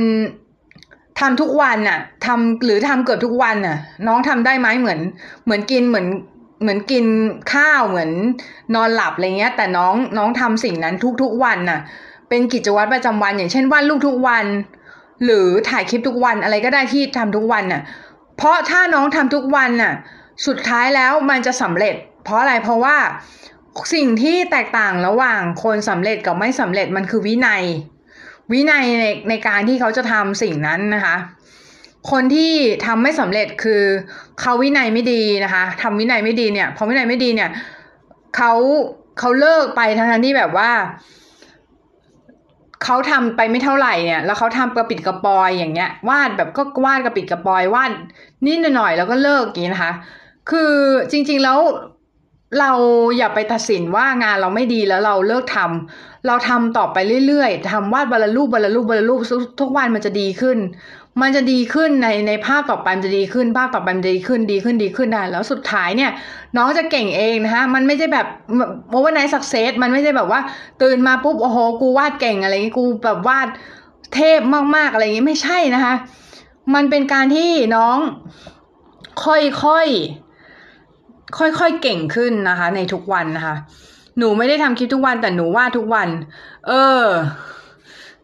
[1.20, 3.76] ททำทุกวันน่ะทำหรือทำเกือบทุกวันน่ะ
[4.07, 5.00] น้องทำได้ไหมเหมือน
[5.44, 6.07] เหมือนกินเหมือน
[6.62, 7.05] เหมือนกิน
[7.52, 8.11] ข้าวเหมือน
[8.74, 11.81] นอนหลับอะไรเงี้ย แต่น้องน้องทำสิ่งนั้นทุกๆวันน่ะ
[12.34, 14.44] เป็นกิจวัตรประจำวัน อย่างเช่นวาดรูปทุกวัน
[15.24, 17.82] หรือถ่ายคลิปทุกวันอะไรก็ได้ที่ทำทุกวันน่ะ
[18.36, 19.94] เพราะถ้าน้องทำทุกวันน่ะ
[20.46, 22.96] สุดท้ายแล้วมันจะสำเร็จ เพราะอะไรเพราะว่า
[23.94, 27.62] สิ่งที่แตกต่างระหว่างคนสำเร็จกับไม่สำเร็จมันคือวินัย
[28.52, 31.16] วินัยในในการที่เขาจะทำสิ่งนั้นนะคะ
[32.10, 32.52] คนที่
[32.86, 33.82] ทำไม่สำเร็จคือ
[34.40, 37.50] เขาวินัยไม่ดีนะคะทำวินัยไม่ดีเนี่ยพอวินัยไม่ดีเนี่ย
[38.36, 38.52] เขา
[39.18, 40.70] เขาเลิกไปทั้งนั้นที่แบบว่า
[42.84, 47.90] เขาทำไปไม่เท่าไหร่เนี่ย แล้วเขาทำกระปิดกระปอยอย่างเงี้ยวาดแบบก็วาดกระปิดกระปอยวาด
[48.46, 49.92] นิดหน่อยแล้วก็เลิกอย่างนี้นะคะ
[50.50, 50.72] คือ
[51.10, 51.58] จริง ๆแล้ว
[52.60, 52.72] เรา
[53.18, 59.14] อย่าไปตัดสินว่างานเราไม่ดีแล้วเราเลิกทำเราทำต่อไปเรื่อยๆทำวาดบรรลุบรรลุบรรลุ
[59.60, 60.58] ทุกวันมันจะดีขึ้น
[61.20, 66.11] มันจะดีขึ้นในในภาพต่อไปมันจะดีขึ้นภาพต่อไปมันจะดีขึ้นดีขึ้นดีขึ้นได้แล้วสุดท้ายเนี่ย
[66.57, 68.27] น้องจะเก่งเองนะคะมันไม่ใช่แบบ
[68.90, 70.40] overnight success มันไม่ใช่แบบว่า
[70.83, 73.48] ตื่นมาปุ๊บโอ้โหกูวาดเก่งอะไรงี้กูแบบวาด
[74.14, 74.40] เทพ
[74.77, 75.94] มากๆอะไรอย่างงี้ไม่ใช่นะคะ
[76.75, 77.98] มันเป็นการที่น้อง
[79.25, 79.38] ค่อ
[79.85, 83.57] ยๆค่อยๆเก่งขึ้นนะคะ ในทุกวันนะคะ
[84.18, 86.09] หนูไม่ได้ทำคลิปทุกวันแต่หนูวาดทุกวัน
[86.68, 87.05] เออ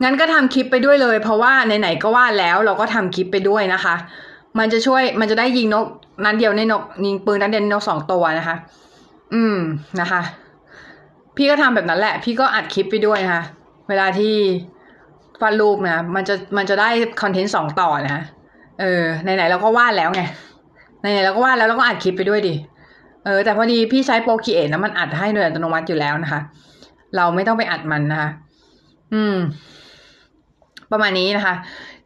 [0.03, 3.95] งั้นก็ทำคลิปไปด้วยเลย เพราะว่าไหนๆก็วาดแล้วเราก็ทำคลิปไปด้วยนะคะ
[4.59, 5.87] มันจะช่วยมันจะได้ยิงนก
[6.25, 8.57] นัดเดียวในนกยิงปืนนัดเดียวนกสองตัวนะคะ
[9.35, 9.57] อืม
[10.01, 10.23] นะคะ
[11.37, 13.43] พี่ก็ทำแบบนั้นแหละ พี่ก็อัดคลิปไปด้วยนะคะ
[13.89, 14.35] เวลาที่
[15.43, 16.89] วาดรูปนะมันจะมันจะได้
[17.23, 18.23] คอนเทนต์สองต่อนะ
[18.81, 20.23] เออไหนๆเราก็วาดแล้วไง
[21.01, 22.55] ไหนๆเราก็วาดแล้วเราก็อัดคลิปไปด้วยดิ
[23.25, 26.41] เออแต่พอดีพี่ใช้โปรคีเอทนะมันอัดให้โดยอัตโนมัติอยู่แล้วนะคะ
[27.17, 28.31] เราไม่ต้องไปอัดมันนะคะ
[29.15, 29.37] อืม
[30.93, 31.55] ประมาณนี้นะคะ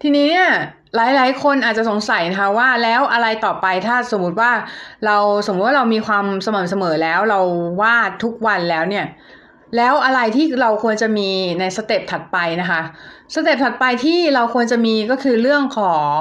[0.03, 0.49] ทีนี้เนี่ย
[0.97, 4.53] หลาย ๆ คนอาจจะสงสัยนะคะว่าแล้วอะไรต่อไปถ้าสมมุติว่า
[5.07, 5.16] เรา
[5.47, 7.40] สมมติว่าเรามีความสม่ำเสมอแล้วเรา
[7.81, 9.07] วาดทุกวันแล้วเนี่ย
[9.77, 12.83] แล้วอะไรที่เราควรจะมีในสเต็ปถัดไปนะคะ
[13.35, 16.16] สเต็ปถัดไปที่เราควรจะมีก็คือเรื่องของ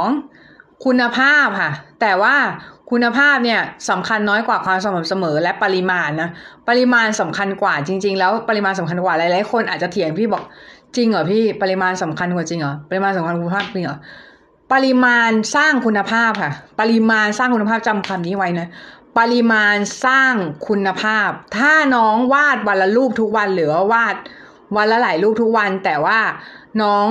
[0.86, 1.72] คุณภาพค่ะ
[2.02, 2.36] แต่ว่า
[2.92, 6.30] คุณภาพเนี่ยสำคัญน้อยกว่าความสม่ำเสมอและปริมาณนะ
[6.70, 10.44] ปริมาณสำคัญกว่าจริง ๆ แล้วปริมาณสำคัญกว่าหลายๆคนอาจจะเถียงพี่บอก
[10.96, 13.98] จริงเหรอพี่ปริมาณสำคัญกว่าจริงเหรอปริมาณสำคัญคุณภาพจริงเหรอ
[14.72, 18.68] ปริมาณสร้างคุณภาพค่ะ ปริมาณสร้างคุณภาพจำคำนี้ไว้นะ
[19.20, 19.76] ปริมาณ
[20.06, 20.34] สร้าง
[20.68, 24.16] คุณภาพ ถ้าน้องวาดวันละรูปทุกวันหรือว่าวาด
[24.78, 26.20] วันละหลายรูปทุกวัน แต่ว่า
[26.82, 27.08] น้อง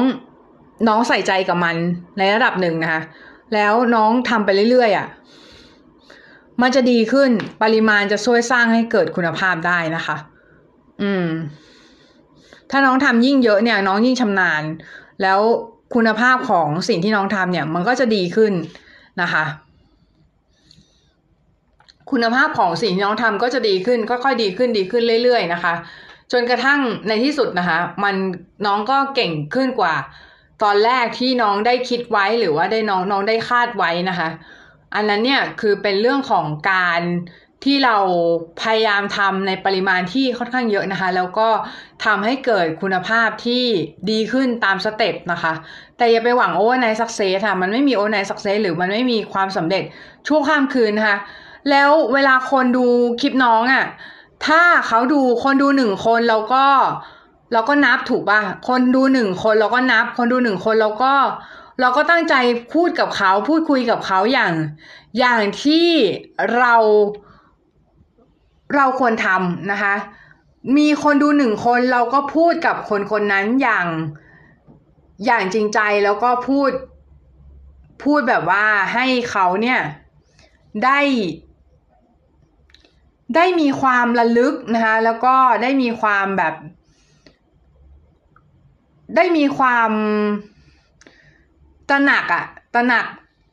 [0.88, 1.76] น้องใส่ใจกับมัน
[2.18, 3.02] ในระดับหนึ่งนะคะ
[3.54, 5.06] แล้วน้องทำไปเรื่อยๆอะ
[6.62, 7.30] มันจะดีขึ้น
[7.62, 10.16] ปริมาณจะช่วยสร้างให้เกิดคุณภาพได้นะคะ
[11.02, 11.26] อืม
[12.70, 14.62] ถ้าน้องทำยิ่งเยอะเนี่ย น้องยิ่งชำนาญ
[15.22, 15.40] แล้ว
[15.94, 18.52] คุณภาพของสิ่งที่น้องทำเนี่ย มันก็จะดีขึ้น
[19.22, 19.44] นะคะ
[22.10, 25.74] คุณภาพของสิ่งที่น้องทำก็จะดีขึ้นค่อยๆดีขึ้นดีขึ้นเรื่อยๆนะคะ
[26.32, 28.14] จนกระทั่งในที่สุดนะคะ มัน
[28.66, 29.94] น้องก็เก่งขึ้นกว่า
[30.62, 34.28] ตอนแรกที่น้องได้คิดไว้หรือว่าได้น้องน้องได้คาดไว้นะคะ
[34.94, 37.02] อันนั้นเนี่ยคือเป็นเรื่องของการ
[37.64, 37.96] ที่เรา
[38.62, 41.48] พยายามทำในปริมาณที่ค่อนข้างเยอะนะคะ แล้วก็
[42.04, 43.64] ทำให้เกิดคุณภาพที่
[44.10, 45.52] ดีขึ้นตามสเต็ปนะคะ
[45.96, 49.82] แต่อย่าไปหวัง overnight success ค่ะ มันไม่มี overnight success หรือมันไม่มีความสำเร็จ
[50.26, 51.18] ชั่วข้ามคืนนะคะ
[51.70, 52.86] แล้วเวลาคนดู
[53.20, 53.84] คลิปน้องอะ่ะ
[54.46, 56.66] ถ้าเขาดูคนดูหนึ่งคนเราก็
[57.52, 61.14] เราก็นับถูกป่ะ คนดูหนึ่งคนเราก็นับ คนดูหนึ่งคนเราก็
[61.80, 62.34] เราก็ตั้งใจ
[62.74, 64.52] พูดกับเขาพูดคุยกับเขาอย่าง
[65.18, 65.88] อย่างที่
[66.58, 66.74] เรา
[68.76, 69.94] เราควรทำนะคะ
[70.76, 73.86] มีคนดูหนึ่งคนเราก็พูดกับคนคนนั้นอย่าง
[75.26, 76.70] อย่างจริงใจแล้วก็พูด
[78.04, 79.80] พูดแบบว่าให้เขาเนี่ย
[80.84, 81.00] ได้
[83.36, 86.54] ได้มีความระลึกนะคะแล้วก็ได้มีความแบบ
[89.16, 89.90] ได้มีความ
[91.90, 93.06] ตระหนักอะตระหนัก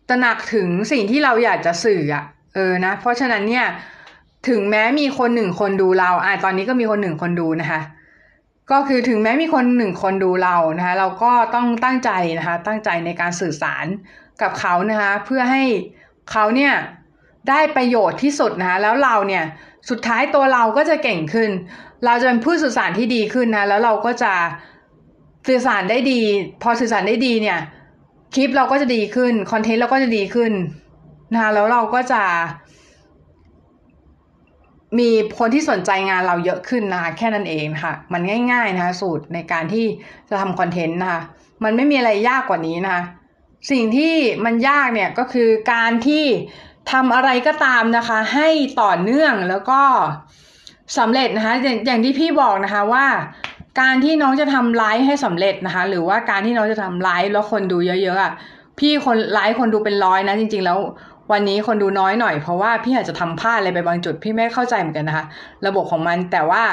[0.10, 2.24] ตระหนักถึงสิ่งที่เราอยากจะสื่ออะ
[2.56, 3.66] เออนะเพราะฉะนั้นเนี่ย
[4.50, 7.82] ถึงแม้มีคนหนึ่งคนดูเรา อะตอนนี้ก็มีคนหนึ่งคนดูนะคะ
[8.72, 13.86] ก็คือถึงแม้มีคนหนึ่งคนดูเรานะคะ เราก็ต้องตั้งใจนะคะ ตั้งใจในการสื่อสาร
[14.42, 15.64] กับเขานะคะ เพื่อให้
[16.32, 16.74] เขาเนี่ย
[17.50, 19.44] ได้ประโยชน์ที่สุดนะคะแล้วเราเนี่ย
[19.90, 21.50] สุดท้ายตัวเราก็จะเก่งขึ้น
[22.06, 24.34] เราจะเป็นผู้สื่อสารที่ดีขึ้นนะแล้วเราก็จะ
[25.48, 26.22] สื่อสารได้ดี
[26.64, 27.60] พอสื่อสารได้ดีเนี่ย
[28.36, 30.52] คลิปเราก็จะดีขึ้นคอนเทนต์เราก็จะดีขึ้น
[31.34, 32.24] นะคะแล้วเราก็จะ
[35.00, 38.22] มีคนที่สนใจงานเราเยอะขึ้นนะคะแค่นั้นเองค่ะมัน
[38.52, 39.86] ง่ายๆนะคะสูตรในการที่
[40.30, 41.22] จะทำคอนเทนต์นะคะ
[41.64, 43.04] มันไม่มีอะไรยากกว่านี้นะคะ
[43.72, 46.26] สิ่งที่มันยากเนี่ยก็คือการที่
[46.92, 48.50] ทำอะไรก็ตามนะคะ ให้
[48.82, 49.82] ต่อเนื่องแล้วก็
[50.98, 53.06] สำเร็จนะคะอย่างอย่างที่พี่บอกนะคะว่า
[53.82, 58.34] การที่น้องจะทำไลฟ์ให้สำเร็จนะคะ หรือว่าการที่น้องจะทำไลฟ์แล้วคนดูเยอะๆอะ
[58.80, 60.80] พี่คนไลฟ์คนดูเป็นร้อยนะจริง ๆ แล้ว
[61.32, 65.26] วันนี้คนดูน้อยหน่อยเพราะว่าพี่อาจจะทำพลาดอะไรไปบางจุดพี่ไม่เข้าใจเหมือนกันนะคะ
[65.68, 66.64] ระบบของมันแต่ว่า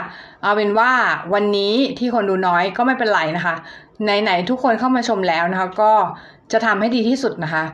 [0.43, 0.91] เอาเป็นว่า
[1.35, 3.55] วันนี้ที่คนดูน้อยก็ไม่เป็นไรนะคะ
[4.05, 5.93] ไหนๆทุกคนเข้ามาชมแล้วนะคะ ก็
[6.53, 7.65] จะทำให้ดีที่สุดนะคะ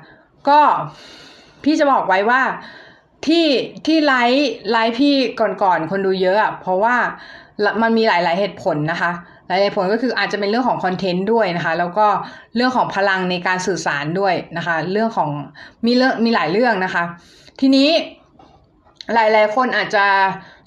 [0.48, 0.60] ก็
[1.64, 2.42] พี่จะบอกไว้ว่า
[3.26, 3.46] ที่
[3.86, 5.14] ที่ไลฟ์ไลฟ์พี่
[5.62, 6.96] ก่อนๆคนดูเยอะอะเพราะว่า
[7.82, 9.12] มันมีหลาย ๆเหตุผลนะคะ
[9.50, 12.06] หลายผลก็คืออาจจะเป็นเรื่องของคอนเทนต์ด้วยนะคะ แล้วก็
[12.56, 15.30] เรื่องของพลังในการสื่อสารด้วยนะคะ เรื่องของ
[15.86, 17.04] มีเรื่องมีหลายเรื่องนะคะ
[17.60, 17.88] ทีนี้
[19.14, 20.06] หลายๆคนอาจจะ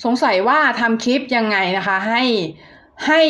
[0.03, 2.23] สงสัยว่าทำคลิปยังไงนะคะ ให้
[3.07, 3.21] ให้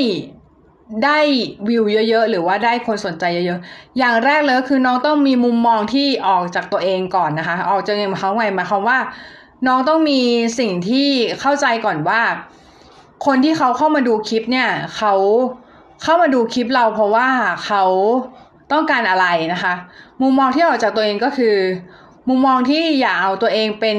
[1.05, 1.19] ได้
[1.67, 8.99] วิวเยอะๆ หรือว่าได้คนสนใจเยอะๆ อย่างแรกเลยคือน้องต้องมีมุมมองที่ออกจากตัวเองก่อนนะคะ ออกจากเองเขาไงหมายความว่า
[9.67, 10.21] น้องต้องมี
[10.59, 12.21] สิ่งที่เข้าใจก่อนว่า
[13.25, 15.13] คนที่เขาเข้ามาดูคลิปเนี่ยเขา
[16.03, 17.27] เข้ามาดูคลิปเราเพราะว่า
[17.65, 17.83] เขา
[18.71, 19.73] ต้องการอะไรนะคะ
[20.21, 21.55] มุมมองที่ออกจากตัวเองก็คือ
[22.29, 23.97] มุมมองที่อย่าเอาตัวเองเป็น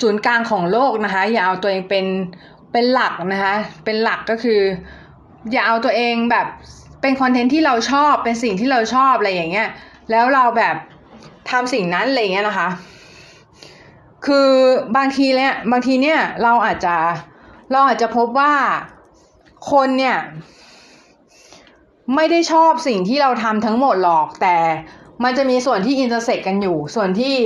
[0.00, 2.06] ศูนย์กลางของโลกนะคะ อย่าเอาตัวเองเป็น
[2.72, 4.60] เป็นหลักนะคะ เป็นหลักก็คือ
[5.52, 6.46] อย่าเอาตัวเองแบบ
[7.00, 9.68] เป็นคอนเทนต์ที่เราชอบเป็นสิ่งที่เราชอบอะไรอย่างเงี้ย
[10.10, 10.76] แล้วเราแบบ
[11.50, 12.68] ทำสิ่งนั้นอะไรเงี้ยนะคะ
[14.26, 14.50] คือ
[14.96, 16.96] บางทีเนี่ยบางทีเนี่ยเราอาจจะ
[17.72, 18.52] เราอาจจะพบว่า
[19.72, 20.18] คนเนี่ย
[22.14, 24.56] ไม่ได้ชอบสิ่งที่เราทำทั้งหมดหรอก แต่
[25.24, 27.36] มันจะมีส่วนที่ intersect กันอยู่ ส่วนที่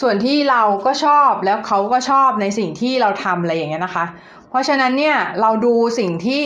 [0.00, 4.04] ส่วนที่เราก็ชอบแล้วเขาก็ชอบในสิ่งที่เราทำอะไรอย่างเงี้ยนะคะ
[4.48, 6.44] เพราะฉะนั้นเนี่ยเราดูสิ่งที่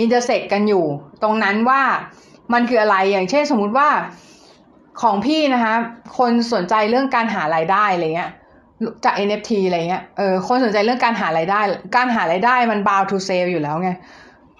[0.00, 0.84] อินเตอร์เซ็กกันอยู่
[1.22, 1.82] ตรงนั้นว่า
[2.52, 3.88] มันคืออะไรอย่างเช่นสมมุติว่า
[5.02, 5.74] ของพี่นะคะ
[6.18, 8.30] คนสนใจเรื่องการหารายได้อะไรเงี้ย
[9.04, 11.60] จาก NFT อะไรเงี้ย เออ คนสนใจเรื่องการหารายได้
[11.96, 13.90] การหารายได้มัน bound to sale อยู่แล้วไง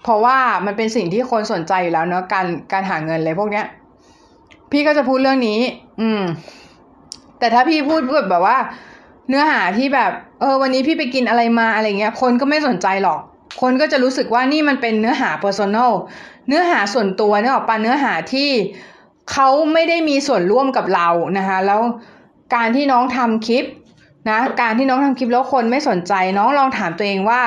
[0.03, 3.65] เพราะว่ามันเป็นสิ่งที่คนสนใจอยู่แล้วเนาะ การ การหาเงินเลยพวกเนี้ย
[4.71, 5.59] พี่ก็จะพูดเรื่องนี้
[6.01, 6.21] อืม
[7.39, 8.57] แต่ถ้าพี่พูดแบบว่า
[9.29, 13.19] เนื้อหาที่แบบ เออ วันนี้พี่ไปกินอะไรมาอะไรเงี้ย คนก็ไม่สนใจหรอก
[13.61, 15.91] คนก็จะรู้สึกว่านี่มันเป็นเนื้อหา personal
[16.47, 18.49] เนื้อหาส่วนตัวเนื้อออกปะเนื้อหาที่
[19.31, 21.81] เขาไม่ได้มีส่วนร่วมกับเรานะคะ แล้ว
[22.55, 23.65] การที่น้องทำคลิป
[24.29, 27.41] นะการที่น้องทำคลิปแล้วคนไม่สนใจ น้องลองถามตัวเองว่า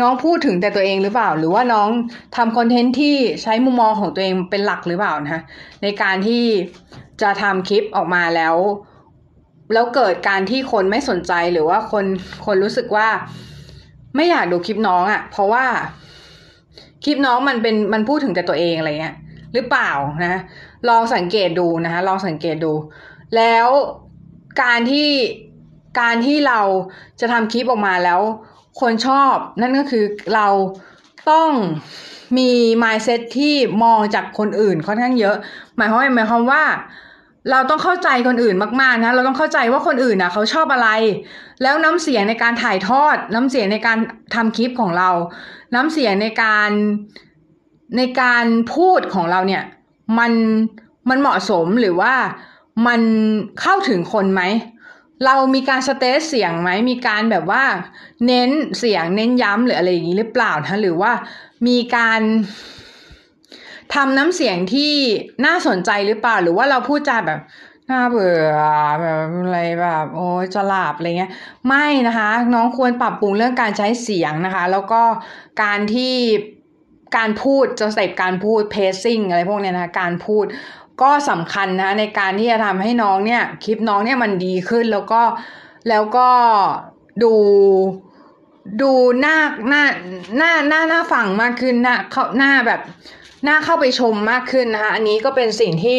[0.00, 1.88] น้องพูดถึงแต่ตัวเองหรือเปล่า หรือว่าน้อง
[2.36, 5.42] ทำคอนเทนต์ที่ใช้มุมมองของตัวเองเป็นหลักหรือเปล่านะคะ
[5.82, 6.44] ในการที่
[7.22, 8.56] จะทำคลิปออกมาแล้ว
[9.72, 12.04] แล้วเกิดการที่คนไม่สนใจหรือว่าคน
[12.46, 13.08] คนรู้สึกว่า
[14.16, 15.64] ไม่อยากดูคลิปน้องอะ่ะ เพราะว่า
[17.04, 19.16] คลิปน้องมันเป็นมันพูดถึงแต่ตัวเองอะไรเงี้ย
[19.54, 19.90] หรือเปล่า
[20.24, 20.40] นะ
[20.88, 22.72] ลองสังเกตดูนะคะลองสังเกตดู
[23.36, 23.68] แล้ว
[24.62, 25.08] การที่
[25.98, 26.60] การที่เรา
[27.20, 28.20] จะทำคลิปออกมาแล้ว
[28.80, 30.04] คนชอบนั่นก็คือ
[30.34, 30.48] เรา
[31.30, 31.50] ต้อง
[32.38, 32.50] มี
[32.82, 35.36] mindset ที่มองจากคนอื่นค่อนข้างเยอะ
[35.76, 36.62] หมายความว่าหมายความว่า
[37.50, 40.88] เราต้องเข้าใจคนอื่นมากๆนะเราต้องเข้าใจว่าคนอื่นนะเขาชอบอะไร
[41.62, 43.98] แล้วน้ำเสียงในการถ่ายทอด น้ำเสียงในการ
[44.34, 45.10] ทำคลิปของเรา
[45.74, 46.70] น้ำเสียงในการ
[47.96, 49.62] ในการพูดของเราเนี่ย
[50.18, 50.32] มัน
[51.08, 52.14] มันเหมาะสมหรือว่า
[52.86, 53.00] มัน
[53.60, 54.42] เข้าถึงคนไหม
[55.24, 57.64] เรามีการสเตสเสียงไหมมีการแบบว่า
[58.26, 61.12] เน้นเสียงเน้นย้ำหรืออะไรอย่างนี้หรือเปล่านะหรือว่า
[61.66, 62.20] มีการ
[63.94, 64.94] ทำน้ำเสียงที่
[65.46, 67.40] น่าสนใจหรือเปล่า หรือว่าเราพูดจาแบบ
[67.90, 68.54] น่าเบื่อ
[69.00, 71.30] แบบอะไรแบบ โอ้จะหลับอะไรเงี้ย
[71.68, 75.02] ไม่นะคะ น้องควรปรับปรุงเรื่องการใช้เสียงนะคะ แล้วก็
[75.62, 76.14] การที่
[77.16, 80.44] การพูดจะใส่การพูดเพซซิ่งอะไรพวกเนี้ยนะการพูด
[81.02, 85.22] ก็สำคัญนะในการที่จะทำให้น้องเนี่ยคลิปน้องเนี่ยมันดีขึ้นแล้วก็
[85.88, 86.28] แล้วก็
[87.22, 87.34] ดู
[88.82, 89.84] ดูหน้าหน้า
[90.36, 92.80] หน้าหน้าหน้าฝั่งมากขึ้นหน้าเข้าหน้าแบบ
[93.44, 95.98] หน่าเข้าไปชมมากขึ้นนะคะ อันนี้ก็เป็นสิ่งที่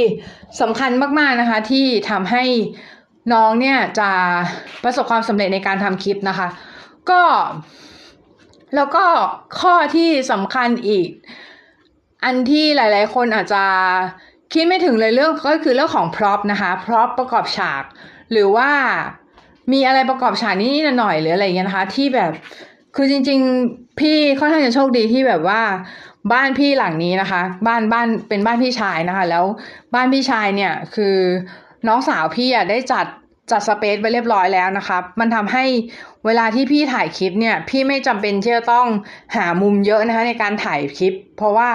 [0.62, 2.43] สำคัญมากๆนะคะ ที่ทำให้
[3.33, 4.10] น้องเนี่ยจะ
[4.83, 6.47] ประสบความสำเร็จในการทำคลิปนะคะ
[7.10, 7.23] ก็
[8.75, 9.05] แล้วก็
[9.62, 11.07] ข้อที่สำคัญอีก
[12.23, 13.63] อันที่หลาย ๆ คนอาจจะ
[14.53, 17.83] คิดไม่ถึงเลยเรื่องก็คือเรื่องของ prop นะคะ prop ประกอบฉาก
[18.31, 18.69] หรือว่า
[19.73, 22.31] มีอะไรประกอบฉากนิดหน่อยหรืออะไรเงี้ยนะคะ ที่แบบ
[22.95, 25.62] คือจริง ๆ พี่ค่อนข้างจะโชคดีที่แบบว่า
[26.33, 29.45] บ้านพี่หลังนี้นะคะ บ้านบ้านเป็นบ้านพี่ชายนะคะ แล้ว
[29.93, 31.15] บ้านพี่ชายเนี่ยคือ
[31.88, 33.05] น้องสาวพี่อะได้จัด
[33.51, 35.65] จัด space ไว้เรียบร้อยแล้วนะคะมันทำให้
[36.25, 38.88] เวลาที่พี่ถ่ายคลิปเนี่ย พี่ไม่จำเป็นที่จะต้อง
[39.36, 41.69] หามุมเยอะนะคะในการถ่ายคลิป เพราะว่า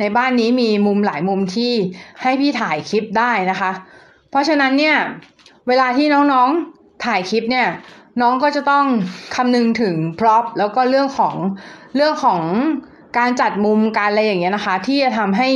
[0.00, 1.72] ในบ้านนี้มีมุมหลายมุมที่
[2.22, 3.70] ให้พี่ถ่ายคลิปได้นะคะ
[4.30, 4.96] เพราะฉะนั้นเนี่ย
[5.68, 7.68] เวลาที่น้องๆถ่ายคลิปเนี่ย
[8.20, 8.84] น้องก็จะต้อง
[9.34, 11.34] คำนึงถึงพร็อพแล้วก็เรื่องของ
[11.96, 12.42] เรื่องของ
[13.18, 15.48] การจัดมุมการอะไรอย่างเงี้ยนะคะ ที่จะทำให้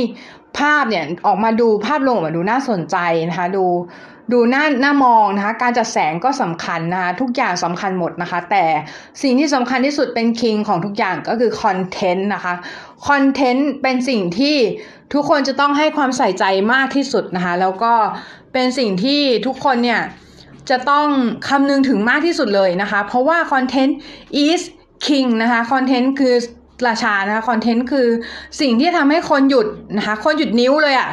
[0.57, 2.97] ภาพเนี่ยออกมาดูภาพลงออกมาดูน่าสนใจ
[3.29, 3.65] นะคะดู
[4.33, 8.65] ดูน่าน่ามองนะคะการจัดแสงก็สำคัญนะคะทุกอย่างสำคัญหมดนะคะ แต่
[9.21, 12.53] สิ่งที่สำคัญที่สุดเป็นคิงของทุกอย่างก็คือคอนเทนต์นะคะ
[13.07, 14.57] คอนเทนต์เป็นสิ่งที่
[15.13, 17.93] ทุกคนจะต้องให้ความใส่ใจมากที่สุดนะคะแล้วก็
[18.53, 20.01] เป็นสิ่งที่ทุกคนเนี่ย
[20.69, 21.07] จะต้อง
[21.47, 23.97] คำนึงถึงมากที่สุดเลยนะคะ เพราะว่าคอนเทนต์
[24.47, 24.61] is
[25.05, 26.35] king นะคะคอนเทนต์คือ
[26.87, 28.07] ราชานะคะคอนเทนต์คือ
[28.61, 29.67] สิ่งที่ทำให้คนหยุด
[29.97, 31.09] นะคะคนหยุดนิ้วเลยอะ่ะ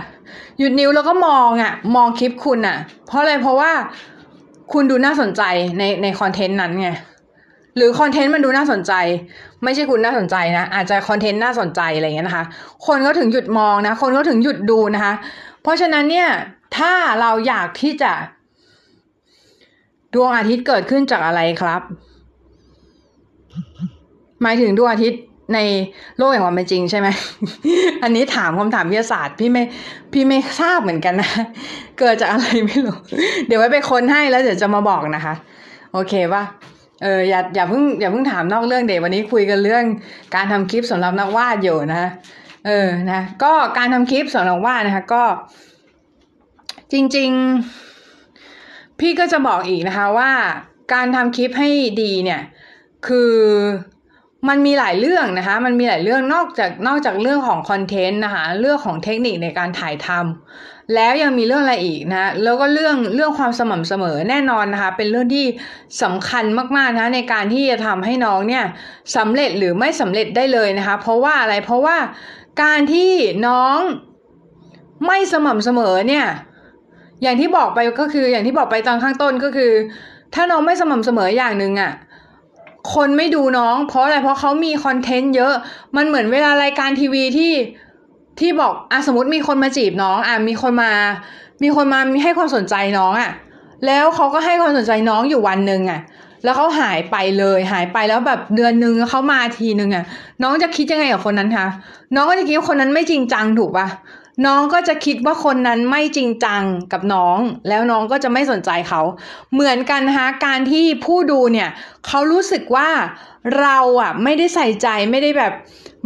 [0.58, 3.70] หยุดนิ้วแล้วก็มองอะ่ะ มองคลิปคุณอะ่ะ เพราะอะไรเพราะว่า
[4.72, 5.42] คุณดูน่าสนใจ
[5.78, 6.90] ในในคอนเทนต์นั้นไง
[7.76, 8.92] หรือคอนเทนต์มันดูน่าสนใจ
[9.64, 12.44] ไม่ใช่คุณน่าสนใจนะอาจจะคอนเทนต์น่าสนใจอะไรเงี้ยนะคะ
[12.86, 15.14] คนก็ถึงหยุดมองนะ คนก็ถึงหยุดดูนะคะ
[15.62, 16.28] เพราะฉะนั้นเนี่ย
[16.76, 18.12] ถ้าเราอยากที่จะ
[20.14, 21.82] ดวงอาทิตย์เกิดขึ้นจากอะไรครับ
[24.42, 25.20] หมายถึงดวงอาทิตย์
[25.54, 25.58] ใน
[26.16, 27.08] โลกแห่งความเป็นจริงใช่ไหม
[28.02, 29.62] อันนี้ถามคำถามวิทยาศาสตร์พี่ไม่
[30.12, 31.30] พี่ไม่ทราบเหมือนกันนะ
[31.98, 32.96] เกิดจากอะไรไม่รู้
[33.46, 35.34] เดี๋ยวไว้ไปค้นให้แล้วเดี๋ยวจะมาบอกนะคะ
[35.92, 36.42] โอเคป่ะ
[37.02, 39.84] เอออย่าอย่าเพิ่งอย่าเพิ่งถามนอกเรื่องเดี๋ยววันนี้คุยกันเรื่อง
[40.34, 42.10] การทำคลิปสำหรับนักวาดอยู่นะ
[42.66, 45.24] เออนะก็การทำคลิปสำหรับวาดนะคะก็
[46.92, 47.30] จริง
[48.16, 50.30] ๆ พี่ก็จะบอกอีกนะคะว่า
[50.92, 51.70] การทำคลิปให้
[52.02, 52.40] ดีเนี่ย
[53.06, 53.32] คือ
[54.48, 65.46] มันมีหลายเรื่องนะคะ มันมีหลายเรื่องนอกจากนอกจากเรื่องของคอนเทนต์นะคะ เรื่องของเทคนิคในการถ่ายทำแล้วยังมีเรื่องอะไรอีกนะแล้วก็เรื่องเรื่องความสม่ำเสมอแน่นอนนะคะ เป็นเรื่องที่
[66.02, 66.44] สำคัญ
[66.76, 68.64] มากๆนะในการที่จะทำให้น้องเนี่ย
[69.16, 71.96] สำเร็จหรือไม่สำเร็จได้เลยนะคะ เพราะว่าอะไรเพราะว่า
[72.62, 73.12] การที่
[73.46, 73.78] น้อง
[75.06, 76.26] ไม่สม่ำเสมอเนี่ย
[77.22, 79.72] อย่างที่บอกไปก็คืออย่างที่บอกไปตอนข้างต้นก็คือ
[80.34, 81.92] ถ้าน้องไม่สม่ำเสมออย่างหนึ่งอะ่ะ
[82.94, 85.52] คนไม่ดูน้อง เพราะอะไรเพราะเขามีคอนเทนต์เยอะ
[85.96, 87.52] มันเหมือนเวลารายการทีวีที่
[88.40, 90.90] ที่บอกอะสมมติมีคนมาจีบน้องอะมีคนมา
[91.62, 93.30] มีคนมามีให้ความสนใจน้องอะ
[93.86, 96.00] แล้วเขาก็ให้ความสนใจน้องอยู่วันหนึ่งอะ
[96.44, 100.04] แล้วเขาหายไปเลยหายไปแล้วแบบเดือนหนึ่งเขามาทีหนึ่งอะ
[100.42, 101.66] น้องจะคิดยังไงกับคนนั้นคะ
[102.14, 103.86] น้องก็จะคิดว่าคนนั้นไม่จริงจังถูกปะ
[104.46, 109.02] น้องก็จะคิดว่าคนนั้นไม่จริงจังกับน้อง แล้วน้องก็จะไม่สนใจเขา
[109.54, 111.68] เหมือนกันนะคะการที่ผู้ดูเนี่ย
[112.06, 112.88] เขารู้สึกว่า
[113.60, 115.52] เราอะไม่ได้ใส่ใจไม่ได้แบบ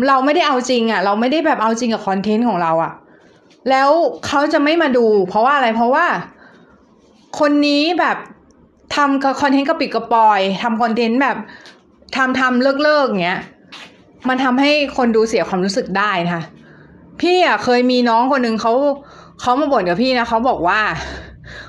[0.09, 2.93] เราไม่ได้เอาจริงอะ เราไม่ได้แบบเอาจริงกับคอนเทนต์ของเราอะ
[3.71, 3.91] แล้ว
[4.27, 6.07] เขาจะไม่มาดู เพราะว่าอะไรเพราะว่า
[7.41, 8.17] คนนี้แบบ
[8.95, 11.37] ทำคอนเทนต์กระปิดกระปอยทำคอนเทนต์แบบ
[12.17, 13.41] ทำทำเลิกเลิกเงี้ย
[14.29, 16.45] มันทำให้คนดูเสียความรู้สึกได้นะคะ
[17.21, 18.73] พี่อะเคยมีน้องคนหนึ่งเขา
[19.41, 20.81] เขามาบ่นกับพี่นะเขาบอกว่า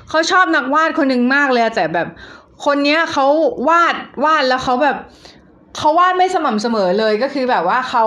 [0.08, 2.08] เขาชอบนักวาดคนหนึ่งมากเลยแต่แบบ
[2.64, 3.26] คนเนี้ยเขา
[3.68, 4.96] วาดวาดแล้วเขาแบบ
[5.78, 8.04] เขาวาดไม่สม่ำเสมอเลยก็คือแบบว่าเขา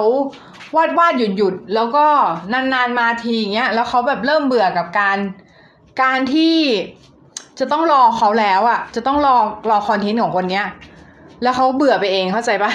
[0.75, 2.05] วาดวาดหยุดหยุดแล้วก็
[2.51, 5.17] นานๆมาทีเงี้ยแล้วเขาแบบเริ่มเบื่อกับการ
[6.01, 6.57] การที่
[7.59, 9.35] จะต้องรอเขาแล้วอะ่ะ จะต้องรอ
[9.69, 10.65] รอคอนเทนต์ของคนเนี้ย
[11.43, 12.71] แล้วเขาเบื่อไปเองเข้าใจปะ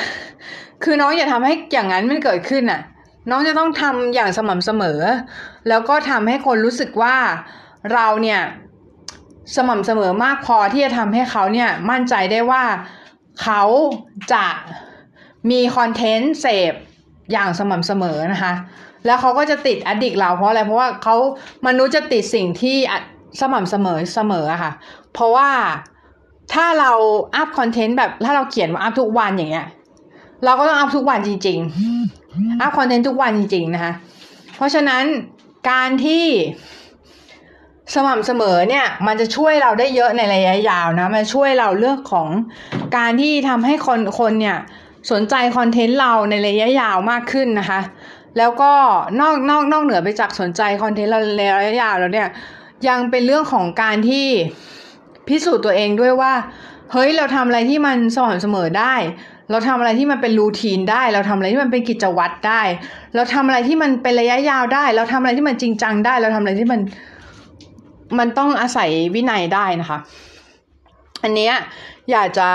[0.84, 2.80] คือน้องอย่าทำให้อย่างนั้นมันเกิดขึ้นอะ่ะ
[3.30, 5.00] น้องจะต้องทำอย่างสม่ำเสมอ
[5.68, 7.16] แล้วก็ทำให้คนรู้สึกว่า
[7.92, 8.40] เราเนี่ย
[9.56, 12.64] สม่ำเสมอมากพอที่จะทำให้เขาเนี่ยมั่นใจได้ว่า
[13.42, 13.62] เขา
[14.32, 14.46] จะ
[15.50, 16.74] มีคอนเทนต์เสพ
[17.32, 18.54] อย่างสม่ำเสมอนะคะ
[19.06, 21.16] แล้วเขาก็จะติด addict เราเพราะอะไร เพราะว่าเขา
[21.66, 22.76] มนุษย์จะติดสิ่งที่
[23.40, 24.72] สม่ำเสมอเสมอค่ะ
[25.12, 25.50] เพราะว่า
[26.54, 26.92] ถ้าเรา
[27.36, 29.66] up คอนเทนต์แบบถ้าเราเขียนว่า up ทุกวันอย่างเงี้ย
[30.44, 31.58] เราก็ต้อง up ทุกวันจริง
[31.96, 32.23] ๆ
[32.60, 33.92] up คอนเทนต์ทุกวันจริง ๆ นะคะ
[34.56, 35.04] เพราะฉะนั้น
[35.70, 36.26] การที่
[37.94, 42.28] สม่ำเสมอเนี่ยมันจะช่วยเราได้เยอะในระยะยาวนะมันช่วยเราเรื่องของ
[42.96, 44.58] การที่ทำให้คนคนเนี่ย
[45.10, 47.80] สนใจคอนเทนต์เราในระยะยาวมากขึ้นนะคะ
[48.38, 48.72] แล้วก็
[49.20, 52.28] นอกนอกนอกเหนือไปจากสนใจคอนเทนต์เราในระยะยาวแล้วเนี่ย
[52.88, 54.26] ยังเป็นเรื่องของการที่
[55.28, 56.32] พิสูจน์ตัวเองด้วยว่า
[56.92, 58.94] เฮ้ยเราทำอะไรที่มันสม่ำเสมอได้
[59.50, 62.62] เราทำอะไรที่มันเป็นรูทีนได้ เราทำอะไรที่มันเป็นกิจวัตรได้
[63.14, 66.80] เราทำอะไรที่มันเป็นระยะยาวได้ เราทำอะไรที่มันจริงจังได้ เราทำอะไรที่มัน
[68.18, 69.98] มันต้องอาศัยวินัยได้นะคะ
[71.22, 71.54] อันเนี้ย
[72.10, 72.48] อยากจะ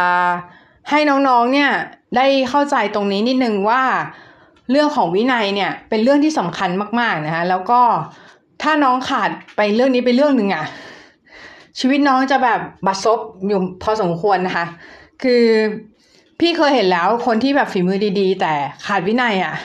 [0.89, 1.71] ให้น้องๆเนี่ย
[2.17, 3.83] ได้เข้าใจตรงนี้นิดนึงว่า
[4.71, 6.69] เรื่องของวินัยเนี่ยเป็นเรื่องที่สำคัญ
[6.99, 7.81] มากๆนะคะแล้วก็
[8.61, 10.65] ถ้าน้องขาดไปเรื่องนี้ไปเรื่องหนึ่งอะ
[11.79, 14.65] ชีวิตน้องจะแบบบัดซบอยู่พอสมควรนะคะ
[15.23, 15.43] คือ
[16.39, 18.53] พี่เคยเห็นแล้วคนที่แบบฝีมือดีๆ แต่
[18.85, 19.55] ขาดวินัยอะ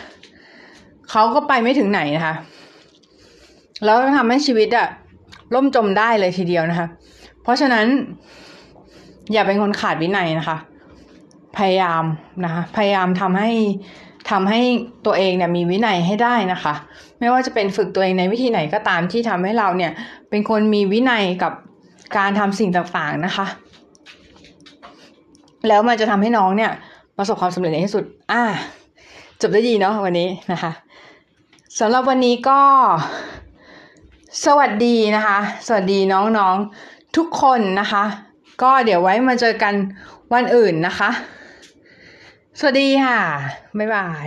[1.11, 2.35] เขาก็ไปไม่ถึงไหนนะคะ
[3.85, 4.89] แล้วทำให้ชีวิตอะ
[5.55, 6.89] ล่มจมได้เลยทีเดียวนะคะ
[7.43, 7.87] เพราะฉะนั้น
[9.33, 10.57] อย่าเป็นคนขาดวินัยนะคะ
[11.57, 12.05] พยายาม
[12.45, 13.51] นะคะ พยายามทำให้
[14.31, 14.61] ทำให้
[15.07, 16.75] ตัวเองเนี่ยมีวินัยให้ได้นะคะ
[17.20, 19.93] ไม่ว่าจะเป็นฝึกตัวเองในวิธีไหนก็ตามที่ทำให้เราเนี่ย
[20.31, 21.53] เป็นคนมีวินัยกับ
[22.16, 23.47] การทำสิ่งต่างๆนะคะ
[25.69, 26.73] แล้วมันจะทำให้น้องเนี่ย
[27.17, 28.43] ประสบความสำเร็จในที่สุด อ่า
[29.41, 30.73] จบได้ดีเนาะวันนี้นะคะ
[31.79, 32.61] สำหรับวันนี้ก็
[34.45, 38.05] สวัสดีนะคะ สวัสดีน้องๆทุกคนนะคะ
[38.62, 39.75] ก็เดี๋ยวไว้มาเจอกัน
[40.33, 41.11] วันอื่นนะคะ
[42.59, 43.19] สวัสดีค่ะ
[43.79, 44.27] บ๊ายบาย